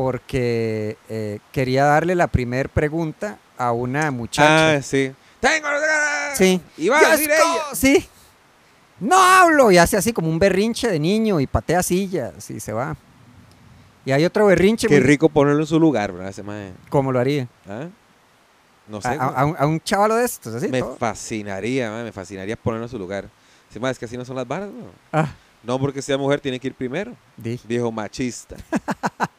porque 0.02 0.98
eh, 1.10 1.38
quería 1.52 1.86
darle 1.86 2.16
la 2.16 2.28
primer 2.28 2.70
pregunta 2.70 3.38
a 3.58 3.72
una 3.72 4.10
muchacha. 4.10 4.74
Ah, 4.78 4.82
sí. 4.82 5.12
Tengo. 5.40 5.68
Sí. 6.36 6.60
Y 6.78 6.90
va 6.90 6.98
a 6.98 7.02
¡Yes, 7.02 7.10
decir 7.12 7.30
ella. 7.32 7.64
Sí. 7.74 8.08
No 9.00 9.22
hablo. 9.22 9.72
Y 9.72 9.78
hace 9.78 9.98
así 9.98 10.12
como 10.14 10.28
un 10.30 10.40
berrinche 10.40 10.90
de 10.90 11.00
niño 11.00 11.40
y 11.40 11.46
patea 11.48 11.84
sillas 11.84 12.50
y 12.50 12.60
se 12.60 12.74
va. 12.74 12.96
Y 14.06 14.12
hay 14.12 14.26
otro 14.26 14.48
berrinche. 14.48 14.88
Qué 14.88 14.96
muy- 15.00 15.04
rico 15.06 15.30
ponerlo 15.30 15.62
en 15.62 15.68
su 15.68 15.80
lugar, 15.80 16.12
¿verdad? 16.12 16.30
Ese 16.30 16.42
mae. 16.44 16.72
¿Cómo 16.90 17.12
lo 17.12 17.20
haría? 17.20 17.48
¿Ah? 17.68 17.88
No 18.88 19.02
sé. 19.02 19.10
A, 19.20 19.46
un, 19.46 19.56
a 19.58 19.66
un 19.68 19.80
chavalo 19.82 20.16
de 20.16 20.26
estos, 20.26 20.54
así. 20.56 20.68
me 20.68 20.80
todo. 20.82 20.96
fascinaría, 20.98 21.92
mae, 21.92 22.04
me 22.04 22.12
fascinaría 22.12 22.56
ponerlo 22.56 22.86
en 22.88 22.90
su 22.90 22.98
lugar. 22.98 23.30
Sí, 23.72 23.80
mae, 23.80 23.92
es 23.92 24.00
que 24.00 24.06
así 24.06 24.18
no 24.18 24.26
son 24.26 24.36
las 24.36 24.48
varas, 24.48 24.70
güey. 24.72 24.84
Ah, 25.14 25.30
No 25.64 25.80
porque 25.80 26.02
sea 26.02 26.18
mujer 26.18 26.42
tiene 26.42 26.60
que 26.60 26.68
ir 26.68 26.74
primero. 26.74 27.16
di. 27.38 27.60
Viejo 27.64 27.92
machista. 27.92 28.56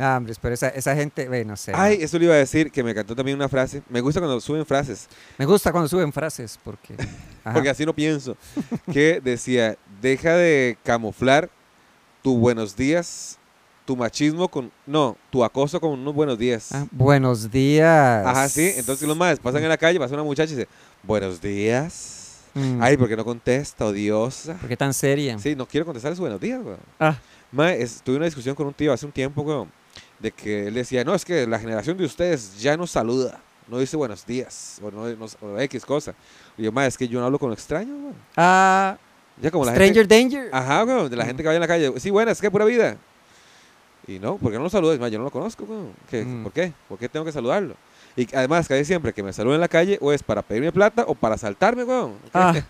Ah, 0.00 0.16
hombre, 0.16 0.32
pero 0.40 0.54
esa, 0.54 0.68
esa 0.68 0.94
gente, 0.96 1.28
ve, 1.28 1.44
no 1.44 1.56
sé. 1.56 1.72
Ay, 1.74 1.98
eso 2.00 2.18
le 2.18 2.24
iba 2.24 2.34
a 2.34 2.38
decir 2.38 2.72
que 2.72 2.82
me 2.82 2.94
cantó 2.94 3.14
también 3.14 3.36
una 3.36 3.48
frase. 3.48 3.82
Me 3.90 4.00
gusta 4.00 4.18
cuando 4.20 4.40
suben 4.40 4.64
frases, 4.64 5.08
Me 5.36 5.44
gusta 5.44 5.70
cuando 5.72 5.88
suben 5.88 6.10
frases 6.12 6.58
porque. 6.64 6.94
ajá. 7.44 7.52
porque 7.54 7.68
así 7.68 7.84
no 7.84 7.94
pienso. 7.94 8.36
Que 8.92 9.20
decía, 9.20 9.76
deja 10.00 10.34
de 10.36 10.78
camuflar 10.84 11.50
tu 12.22 12.38
buenos 12.38 12.74
días, 12.76 13.38
tu 13.84 13.96
machismo 13.96 14.48
con... 14.48 14.70
No, 14.86 15.16
tu 15.30 15.44
acoso 15.44 15.80
con 15.80 15.90
unos 15.90 16.14
buenos 16.14 16.38
días. 16.38 16.72
Ah, 16.72 16.86
buenos 16.90 17.50
días. 17.50 18.26
Ajá, 18.26 18.48
sí. 18.48 18.72
Entonces 18.76 19.06
los 19.06 19.16
madres 19.16 19.38
pasan 19.38 19.62
en 19.62 19.68
la 19.68 19.78
calle, 19.78 19.98
pasa 19.98 20.14
una 20.14 20.22
muchacha 20.22 20.52
y 20.52 20.56
dice, 20.56 20.68
buenos 21.02 21.40
días. 21.40 22.38
Mm, 22.54 22.82
Ay, 22.82 22.96
¿por 22.96 23.08
qué 23.08 23.16
no 23.16 23.24
contesta, 23.24 23.86
odiosa? 23.86 24.54
¿Por 24.54 24.68
qué 24.68 24.76
tan 24.76 24.92
seria? 24.92 25.38
Sí, 25.38 25.54
no 25.54 25.66
quiero 25.66 25.86
contestar 25.86 26.12
sus 26.12 26.20
buenos 26.20 26.40
días, 26.40 26.60
weón. 26.64 26.78
Ah, 26.98 27.16
es- 27.72 28.00
tuve 28.02 28.16
una 28.16 28.24
discusión 28.26 28.54
con 28.54 28.66
un 28.66 28.74
tío 28.74 28.92
hace 28.92 29.06
un 29.06 29.12
tiempo, 29.12 29.42
weón, 29.42 29.70
de 30.20 30.30
que 30.32 30.68
él 30.68 30.74
decía, 30.74 31.02
no, 31.04 31.14
es 31.14 31.24
que 31.24 31.46
la 31.46 31.58
generación 31.58 31.96
de 31.96 32.04
ustedes 32.04 32.58
ya 32.60 32.76
no 32.76 32.86
saluda, 32.86 33.40
no 33.68 33.78
dice 33.78 33.96
buenos 33.96 34.24
días, 34.26 34.78
o, 34.82 34.90
no, 34.90 35.06
no- 35.08 35.26
o 35.40 35.58
X 35.60 35.84
cosa. 35.84 36.14
Y 36.58 36.62
yo, 36.64 36.72
mae, 36.72 36.86
es 36.88 36.96
que 36.98 37.08
yo 37.08 37.18
no 37.20 37.26
hablo 37.26 37.38
con 37.38 37.52
extraños, 37.52 37.96
weón. 38.00 38.14
ah, 38.36 38.96
Ya 39.40 39.50
como 39.50 39.64
la 39.64 39.72
Stranger 39.72 40.06
gente... 40.08 40.14
Danger. 40.14 40.48
Ajá, 40.52 40.84
weón, 40.84 41.10
de 41.10 41.16
la 41.16 41.24
gente 41.24 41.42
que 41.42 41.46
vaya 41.48 41.56
en 41.56 41.60
la 41.62 41.68
calle. 41.68 41.92
Sí, 41.98 42.10
buenas, 42.10 42.40
¿qué 42.40 42.50
pura 42.50 42.64
vida? 42.64 42.96
Y 44.06 44.18
no, 44.18 44.36
¿por 44.36 44.50
qué 44.50 44.58
no 44.58 44.64
lo 44.64 44.70
saludas? 44.70 44.98
Mae, 44.98 45.10
yo 45.10 45.18
no 45.18 45.24
lo 45.24 45.30
conozco, 45.30 45.64
weón. 45.64 45.92
¿Qué? 46.10 46.24
Mm. 46.24 46.42
¿Por 46.42 46.52
qué? 46.52 46.72
¿Por 46.88 46.98
qué 46.98 47.08
tengo 47.08 47.24
que 47.24 47.32
saludarlo? 47.32 47.74
Y 48.16 48.26
además, 48.34 48.66
que 48.66 48.84
siempre 48.84 49.12
que 49.12 49.22
me 49.22 49.32
saluden 49.32 49.54
en 49.56 49.60
la 49.60 49.68
calle, 49.68 49.96
o 50.00 50.12
es 50.12 50.22
para 50.22 50.42
pedirme 50.42 50.72
plata 50.72 51.04
o 51.06 51.14
para 51.14 51.38
saltarme, 51.38 51.84
weón. 51.84 52.14
Ah. 52.34 52.54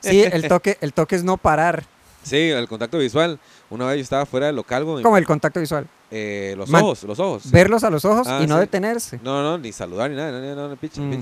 Sí, 0.00 0.22
el 0.22 0.48
toque, 0.48 0.76
el 0.82 0.92
toque 0.92 1.16
es 1.16 1.24
no 1.24 1.38
parar. 1.38 1.84
Sí, 2.22 2.50
el 2.50 2.68
contacto 2.68 2.98
visual. 2.98 3.38
Una 3.70 3.86
vez 3.86 3.96
yo 3.96 4.02
estaba 4.02 4.26
fuera 4.26 4.46
del 4.46 4.56
local, 4.56 4.84
güey, 4.84 5.02
Como 5.02 5.16
el 5.16 5.24
contacto 5.26 5.60
visual. 5.60 5.86
Eh, 6.16 6.54
los 6.56 6.68
Man- 6.70 6.82
ojos, 6.84 7.02
los 7.02 7.18
ojos. 7.18 7.42
sí. 7.42 7.48
Verlos 7.50 7.82
a 7.82 7.90
los 7.90 8.04
ojos 8.04 8.26
Ah, 8.28 8.40
y 8.42 8.46
no 8.46 8.54
sí. 8.54 8.60
detenerse. 8.60 9.18
No, 9.22 9.42
no, 9.42 9.58
ni 9.58 9.72
saludar 9.72 10.08
ni 10.10 10.16
nada, 10.16 10.30
no, 10.30 10.54
no, 10.54 10.68
no, 10.68 10.76
picha, 10.76 11.00
Mm. 11.00 11.20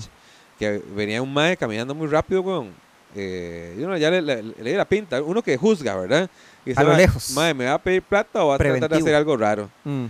Que 0.59 0.83
venía 0.95 1.23
un 1.23 1.33
mae 1.33 1.57
caminando 1.57 1.95
muy 1.95 2.07
rápido, 2.09 2.43
weón. 2.43 2.71
Eh, 3.17 3.75
yo 3.81 3.89
no, 3.89 3.97
ya 3.97 4.11
le, 4.11 4.21
le, 4.23 4.77
la 4.77 4.85
pinta. 4.85 5.21
Uno 5.23 5.43
que 5.43 5.57
juzga, 5.57 5.97
¿verdad? 5.97 6.29
Y 6.65 6.71
dice, 6.71 6.81
A 6.81 6.85
lo 6.85 6.91
"Mae, 6.91 6.99
lejos. 6.99 7.31
Mae, 7.33 7.55
¿me 7.55 7.65
va 7.67 7.75
a 7.75 7.79
pedir 7.79 8.03
plata 8.03 8.45
o 8.45 8.49
va 8.49 8.55
a 8.55 8.59
tratar 8.59 8.89
de 8.91 8.97
hacer 8.99 9.15
algo 9.15 9.37
raro? 9.37 9.69
Mm. 9.85 10.07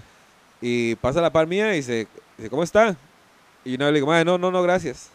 Y 0.60 0.94
pasa 0.96 1.20
la 1.20 1.30
par 1.32 1.46
mía 1.46 1.72
y 1.72 1.76
dice, 1.76 2.06
dice, 2.36 2.50
¿cómo 2.50 2.62
está? 2.64 2.96
Y 3.64 3.76
yo 3.76 3.86
le 3.86 3.92
digo, 3.92 4.06
mae, 4.08 4.24
no, 4.24 4.36
no, 4.38 4.50
no, 4.50 4.62
gracias. 4.62 5.08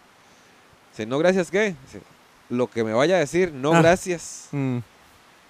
Dice, 0.92 1.06
¿no 1.06 1.18
gracias 1.20 1.52
qué? 1.52 1.76
Dice, 1.86 2.02
lo 2.50 2.68
que 2.68 2.84
me 2.84 2.94
vaya 2.94 3.18
a 3.18 3.20
decir, 3.20 3.52
no 3.54 3.74
Ah. 3.74 3.82
gracias. 3.82 4.48
Mm. 4.52 4.78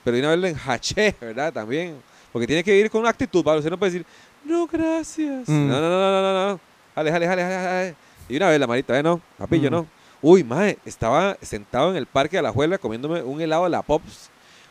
Pero 0.04 0.16
de 0.18 0.22
una 0.22 0.30
vez 0.32 0.40
le 0.40 0.50
enjaché, 0.50 1.16
¿verdad? 1.22 1.54
También. 1.54 1.96
Porque 2.38 2.48
tiene 2.48 2.64
que 2.64 2.78
ir 2.78 2.90
con 2.92 3.02
una 3.02 3.10
actitud, 3.10 3.44
¿vale? 3.44 3.58
Usted 3.60 3.72
no 3.72 3.80
puede 3.80 3.92
decir, 3.94 4.06
no, 4.46 4.68
gracias. 4.68 5.50
Mm. 5.50 5.68
No, 5.68 5.82
no, 5.82 5.90
no, 5.90 6.12
no, 6.12 6.22
no, 6.22 6.48
no. 6.54 6.60
Jale, 6.94 7.12
jale, 7.12 7.28
jale, 7.28 7.44
jale. 7.44 7.96
Y 8.30 8.38
una 8.38 8.50
vez 8.50 8.60
la 8.60 8.68
marita, 8.68 8.98
¿eh? 9.00 9.02
No, 9.02 9.20
papillo, 9.38 9.70
Mm. 9.70 9.74
no. 9.74 9.88
Uy, 10.22 10.44
mae, 10.44 10.78
estaba 10.86 11.36
sentado 11.42 11.90
en 11.92 11.96
el 11.96 12.06
parque 12.06 12.38
de 12.38 12.44
la 12.44 12.52
Juela 12.52 12.78
comiéndome 12.78 13.24
un 13.24 13.42
helado 13.42 13.64
de 13.64 13.72
la 13.72 13.82
Pops. 13.82 14.30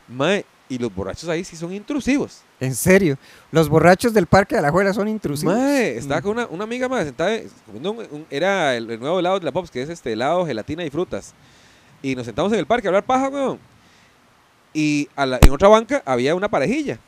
Mae, 0.09 0.45
y 0.69 0.79
los 0.79 0.95
borrachos 0.95 1.29
ahí 1.29 1.43
sí 1.45 1.57
son 1.57 1.73
intrusivos. 1.73 2.43
En 2.61 2.75
serio. 2.75 3.19
Los 3.53 3.69
borrachos 3.69 4.15
del 4.15 4.27
Parque 4.27 4.55
de 4.57 4.63
la 4.63 4.71
Juela 4.71 4.93
son 4.93 5.09
intrusivos. 5.09 5.55
Mae, 5.57 5.97
estaba 5.97 6.21
Mm. 6.21 6.23
con 6.23 6.33
una, 6.33 6.47
una 6.47 6.65
amiga 6.65 6.89
más 6.89 7.05
sentada 7.05 7.35
eh, 7.35 7.49
comiendo 7.67 7.91
un, 7.93 7.99
un- 8.11 8.27
era 8.31 8.77
el, 8.77 8.89
el 8.91 9.01
nuevo 9.01 9.19
helado 9.19 9.39
de 9.41 9.45
la 9.45 9.53
Pops, 9.53 9.71
que 9.71 9.83
es 9.83 9.89
este 9.89 10.13
helado, 10.13 10.47
gelatina 10.47 10.85
y 10.85 10.91
frutas. 10.91 11.35
Y 12.03 12.15
nos 12.15 12.27
sentamos 12.27 12.53
en 12.53 12.59
el 12.61 12.67
parque 12.67 12.87
a 12.87 12.91
hablar 12.91 13.05
paja, 13.05 13.29
weón. 13.29 13.59
Y 14.75 15.09
a 15.17 15.25
la- 15.27 15.39
en 15.41 15.51
otra 15.53 15.69
banca 15.69 16.03
había 16.05 16.35
una 16.35 16.49
parejilla. 16.49 16.99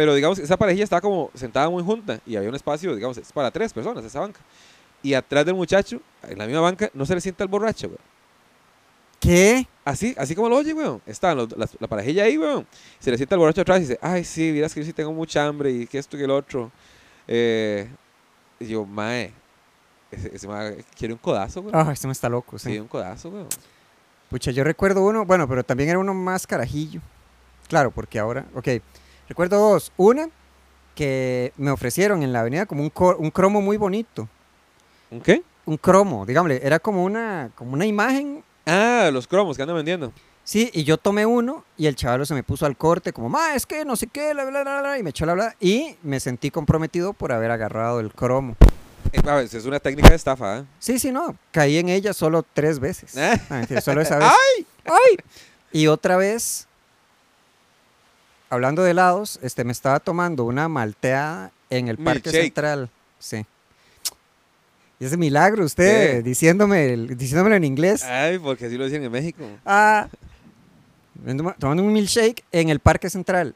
Pero 0.00 0.14
digamos, 0.14 0.38
esa 0.38 0.56
parejilla 0.56 0.84
estaba 0.84 1.02
como 1.02 1.30
sentada 1.34 1.68
muy 1.68 1.82
junta 1.82 2.20
y 2.24 2.34
había 2.34 2.48
un 2.48 2.54
espacio, 2.54 2.94
digamos, 2.96 3.18
es 3.18 3.30
para 3.32 3.50
tres 3.50 3.70
personas 3.70 4.02
esa 4.02 4.20
banca. 4.20 4.40
Y 5.02 5.12
atrás 5.12 5.44
del 5.44 5.54
muchacho, 5.54 6.00
en 6.26 6.38
la 6.38 6.46
misma 6.46 6.62
banca, 6.62 6.88
no 6.94 7.04
se 7.04 7.14
le 7.14 7.20
sienta 7.20 7.44
el 7.44 7.50
borracho, 7.50 7.88
weón. 7.88 7.98
¿Qué? 9.20 9.68
Así, 9.84 10.14
así 10.16 10.34
como 10.34 10.48
lo 10.48 10.56
oye, 10.56 10.72
weón. 10.72 11.02
Está 11.04 11.34
las- 11.34 11.76
la, 11.78 11.86
parejilla 11.86 12.24
ahí, 12.24 12.38
weón. 12.38 12.66
Se 12.98 13.10
le 13.10 13.18
sienta 13.18 13.34
el 13.34 13.40
borracho 13.40 13.60
atrás 13.60 13.76
y 13.76 13.80
dice, 13.82 13.98
ay, 14.00 14.24
sí, 14.24 14.50
miras 14.54 14.72
que 14.72 14.80
yo 14.80 14.86
sí 14.86 14.94
tengo 14.94 15.12
mucha 15.12 15.46
hambre 15.46 15.70
y 15.70 15.86
que 15.86 15.98
esto 15.98 16.16
y 16.16 16.20
que 16.20 16.24
el 16.24 16.30
otro. 16.30 16.70
Eh, 17.28 17.86
y 18.58 18.68
yo, 18.68 18.86
mae, 18.86 19.34
ese, 20.10 20.34
ese 20.34 20.48
mae 20.48 20.82
quiere 20.96 21.12
un 21.12 21.20
codazo, 21.20 21.60
weón. 21.60 21.76
Ah, 21.76 21.92
este 21.92 22.06
me 22.06 22.14
está 22.14 22.30
loco, 22.30 22.58
sí. 22.58 22.72
Sí, 22.72 22.78
un 22.78 22.88
codazo, 22.88 23.28
weón. 23.28 23.48
Pucha, 24.30 24.50
yo 24.50 24.64
recuerdo 24.64 25.04
uno, 25.04 25.26
bueno, 25.26 25.46
pero 25.46 25.62
también 25.62 25.90
era 25.90 25.98
uno 25.98 26.14
más 26.14 26.46
carajillo. 26.46 27.02
Claro, 27.68 27.90
porque 27.90 28.18
ahora, 28.18 28.46
ok. 28.54 28.66
Recuerdo 29.30 29.60
dos. 29.60 29.92
Una, 29.96 30.28
que 30.96 31.52
me 31.56 31.70
ofrecieron 31.70 32.24
en 32.24 32.32
la 32.32 32.40
avenida 32.40 32.66
como 32.66 32.82
un, 32.82 33.30
cromo 33.30 33.60
muy 33.62 33.76
bonito. 33.76 34.28
¿Un 35.08 35.20
qué? 35.20 35.44
Un 35.66 35.76
cromo, 35.76 36.26
digámosle, 36.26 36.60
era 36.64 36.80
como 36.80 37.04
una, 37.04 37.52
como 37.54 37.74
una 37.74 37.86
imagen. 37.86 38.42
Ah, 38.66 39.08
los 39.12 39.28
cromos 39.28 39.56
que 39.56 39.62
andan 39.62 39.76
vendiendo. 39.76 40.12
Sí, 40.42 40.68
y 40.74 40.82
yo 40.82 40.96
tomé 40.98 41.26
uno 41.26 41.64
y 41.76 41.86
el 41.86 41.94
chaval 41.94 42.26
se 42.26 42.34
me 42.34 42.42
puso 42.42 42.66
al 42.66 42.76
corte 42.76 43.12
como, 43.12 43.28
ma, 43.28 43.54
es 43.54 43.66
que 43.66 43.84
no 43.84 43.94
sé 43.94 44.08
qué, 44.08 44.32
bla, 44.32 44.46
bla, 44.46 44.62
bla, 44.62 44.80
bla", 44.80 44.98
y 44.98 45.04
me 45.04 45.10
echó 45.10 45.24
la 45.26 45.34
bla, 45.34 45.54
y 45.60 45.94
me 46.02 46.18
sentí 46.18 46.50
comprometido 46.50 47.12
por 47.12 47.30
haber 47.30 47.52
agarrado 47.52 48.00
el 48.00 48.12
cromo. 48.12 48.56
Eh, 49.12 49.20
a 49.28 49.36
ver, 49.36 49.44
es 49.44 49.64
una 49.64 49.78
técnica 49.78 50.08
de 50.08 50.16
estafa, 50.16 50.58
¿eh? 50.58 50.64
Sí, 50.80 50.98
sí, 50.98 51.12
no, 51.12 51.36
caí 51.52 51.78
en 51.78 51.88
ella 51.88 52.12
solo 52.12 52.44
tres 52.52 52.80
veces. 52.80 53.14
Ah. 53.16 53.38
Mentira, 53.48 53.80
solo 53.80 54.00
esa 54.00 54.18
vez. 54.18 54.28
¡Ay! 54.28 54.66
¡Ay! 54.86 55.16
Y 55.70 55.86
otra 55.86 56.16
vez, 56.16 56.66
hablando 58.50 58.82
de 58.82 58.90
helados, 58.90 59.38
este, 59.42 59.64
me 59.64 59.72
estaba 59.72 60.00
tomando 60.00 60.44
una 60.44 60.68
malteada 60.68 61.52
en 61.70 61.88
el 61.88 61.96
Parque 61.96 62.28
Milkshake. 62.30 62.44
Central. 62.44 62.90
Sí. 63.18 63.46
Y 64.98 65.04
ese 65.06 65.16
milagro, 65.16 65.64
usted 65.64 66.16
¿Qué? 66.16 66.22
diciéndome, 66.22 66.96
diciéndomelo 66.96 67.56
en 67.56 67.64
inglés. 67.64 68.04
Ay, 68.04 68.38
porque 68.38 68.66
así 68.66 68.76
lo 68.76 68.84
decían 68.84 69.02
en 69.02 69.10
México. 69.12 69.44
Ah, 69.64 70.08
tomando 71.58 71.82
un 71.82 71.92
milkshake 71.92 72.44
en 72.52 72.68
el 72.68 72.80
Parque 72.80 73.08
Central. 73.08 73.54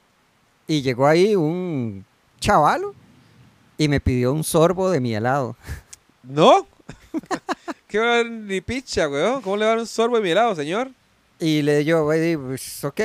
Y 0.66 0.80
llegó 0.80 1.06
ahí 1.06 1.36
un 1.36 2.04
chavalo 2.40 2.94
y 3.76 3.88
me 3.88 4.00
pidió 4.00 4.32
un 4.32 4.44
sorbo 4.44 4.90
de 4.90 5.00
mi 5.00 5.14
helado. 5.14 5.56
¿No? 6.22 6.66
¿Qué 7.88 7.98
va 7.98 8.12
a 8.12 8.16
dar 8.16 8.26
ni 8.30 8.60
picha, 8.62 9.08
weón? 9.08 9.42
¿Cómo 9.42 9.56
le 9.56 9.64
va 9.66 9.72
a 9.72 9.74
dar 9.74 9.80
un 9.80 9.86
sorbo 9.86 10.16
de 10.16 10.22
mi 10.22 10.30
helado, 10.30 10.54
señor? 10.54 10.90
Y 11.38 11.60
le 11.62 11.78
dije 11.78 11.90
yo, 11.90 12.04
"Güey, 12.04 12.36
pues, 12.36 12.82
ok. 12.84 13.00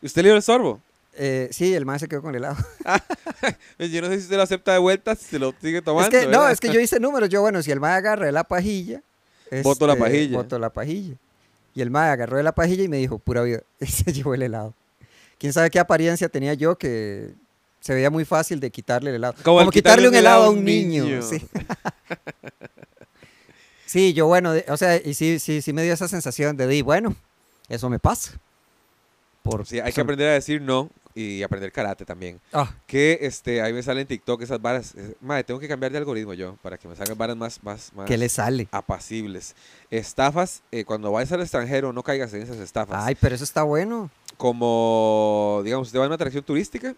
¿Y 0.00 0.06
usted 0.06 0.22
le 0.22 0.28
dio 0.30 0.36
el 0.36 0.42
sorbo? 0.42 0.80
Eh, 1.14 1.48
sí, 1.50 1.74
el 1.74 1.84
más 1.84 2.00
se 2.00 2.08
quedó 2.08 2.22
con 2.22 2.30
el 2.30 2.36
helado. 2.36 2.56
Yo 3.78 4.02
no 4.02 4.08
sé 4.08 4.16
si 4.16 4.22
usted 4.24 4.36
lo 4.36 4.42
acepta 4.42 4.72
de 4.72 4.78
vuelta, 4.78 5.14
si 5.14 5.24
se 5.24 5.38
lo 5.38 5.54
sigue 5.60 5.78
Es 5.78 5.84
tomando. 5.84 6.30
no, 6.30 6.48
es 6.48 6.60
que 6.60 6.72
yo 6.72 6.80
hice 6.80 7.00
números. 7.00 7.28
Yo, 7.28 7.40
bueno, 7.40 7.62
si 7.62 7.70
el 7.70 7.80
mae 7.80 7.94
agarra 7.94 8.30
la 8.32 8.44
pajilla. 8.44 9.02
Voto 9.62 9.86
la 9.86 9.94
este, 9.94 10.04
pajilla. 10.04 10.36
Voto 10.36 10.58
la 10.58 10.70
pajilla. 10.70 11.16
Y 11.74 11.82
el 11.82 11.90
mae 11.90 12.10
agarró 12.10 12.36
de 12.36 12.42
la 12.42 12.52
pajilla 12.52 12.84
y 12.84 12.88
me 12.88 12.98
dijo, 12.98 13.18
pura 13.18 13.42
vida. 13.42 13.62
Y 13.80 13.86
se 13.86 14.12
llevó 14.12 14.34
el 14.34 14.42
helado. 14.42 14.74
Quién 15.38 15.52
sabe 15.52 15.70
qué 15.70 15.78
apariencia 15.78 16.28
tenía 16.28 16.54
yo 16.54 16.76
que 16.76 17.30
se 17.80 17.94
veía 17.94 18.10
muy 18.10 18.24
fácil 18.24 18.60
de 18.60 18.70
quitarle 18.70 19.10
el 19.10 19.16
helado. 19.16 19.34
Como 19.42 19.58
quitarle 19.58 19.72
quitarle 19.72 20.08
un 20.08 20.14
helado 20.14 20.44
a 20.44 20.50
un 20.50 20.64
niño. 20.64 21.04
niño. 21.04 21.22
Sí. 21.22 21.42
Sí, 23.86 24.12
yo, 24.12 24.26
bueno, 24.26 24.52
o 24.68 24.76
sea, 24.76 24.96
y 24.96 25.14
sí, 25.14 25.40
sí, 25.40 25.62
sí 25.62 25.72
me 25.72 25.82
dio 25.82 25.92
esa 25.92 26.06
sensación 26.06 26.56
de, 26.56 26.68
di, 26.68 26.82
bueno, 26.82 27.16
eso 27.68 27.90
me 27.90 27.98
pasa. 27.98 28.38
Por, 29.42 29.66
Sí, 29.66 29.80
hay 29.80 29.92
que 29.92 30.00
aprender 30.00 30.28
a 30.28 30.34
decir 30.34 30.60
no 30.62 30.90
y 31.14 31.42
aprender 31.42 31.72
karate 31.72 32.04
también. 32.04 32.40
Ah, 32.52 32.72
Que 32.86 33.18
este, 33.22 33.60
ahí 33.62 33.72
me 33.72 33.82
salen 33.82 34.02
en 34.02 34.06
TikTok 34.06 34.42
esas 34.42 34.60
varas. 34.62 34.94
Madre, 35.20 35.44
tengo 35.44 35.58
que 35.60 35.66
cambiar 35.68 35.90
de 35.92 35.98
algoritmo 35.98 36.34
yo 36.34 36.56
para 36.62 36.78
que 36.78 36.86
me 36.88 36.94
salgan 36.96 37.18
varas 37.18 37.36
más, 37.36 37.62
más, 37.62 37.92
más 37.94 38.06
¿Qué 38.06 38.16
le 38.16 38.28
sale? 38.28 38.68
apacibles. 38.70 39.54
Estafas, 39.90 40.62
eh, 40.70 40.84
cuando 40.84 41.10
vayas 41.12 41.32
al 41.32 41.40
extranjero, 41.40 41.92
no 41.92 42.02
caigas 42.02 42.32
en 42.34 42.42
esas 42.42 42.58
estafas. 42.58 43.02
Ay, 43.04 43.16
pero 43.20 43.34
eso 43.34 43.44
está 43.44 43.62
bueno. 43.64 44.10
Como, 44.36 45.60
digamos, 45.64 45.88
usted 45.88 45.98
va 45.98 46.04
a 46.04 46.06
una 46.06 46.14
atracción 46.14 46.42
turística 46.44 46.94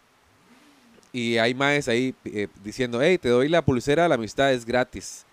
y 1.12 1.38
hay 1.38 1.54
maes 1.54 1.88
ahí 1.88 2.14
eh, 2.24 2.48
diciendo, 2.64 3.00
hey, 3.02 3.18
te 3.18 3.28
doy 3.28 3.48
la 3.48 3.62
pulsera 3.64 4.08
la 4.08 4.14
amistad, 4.16 4.52
es 4.52 4.64
gratis. 4.64 5.24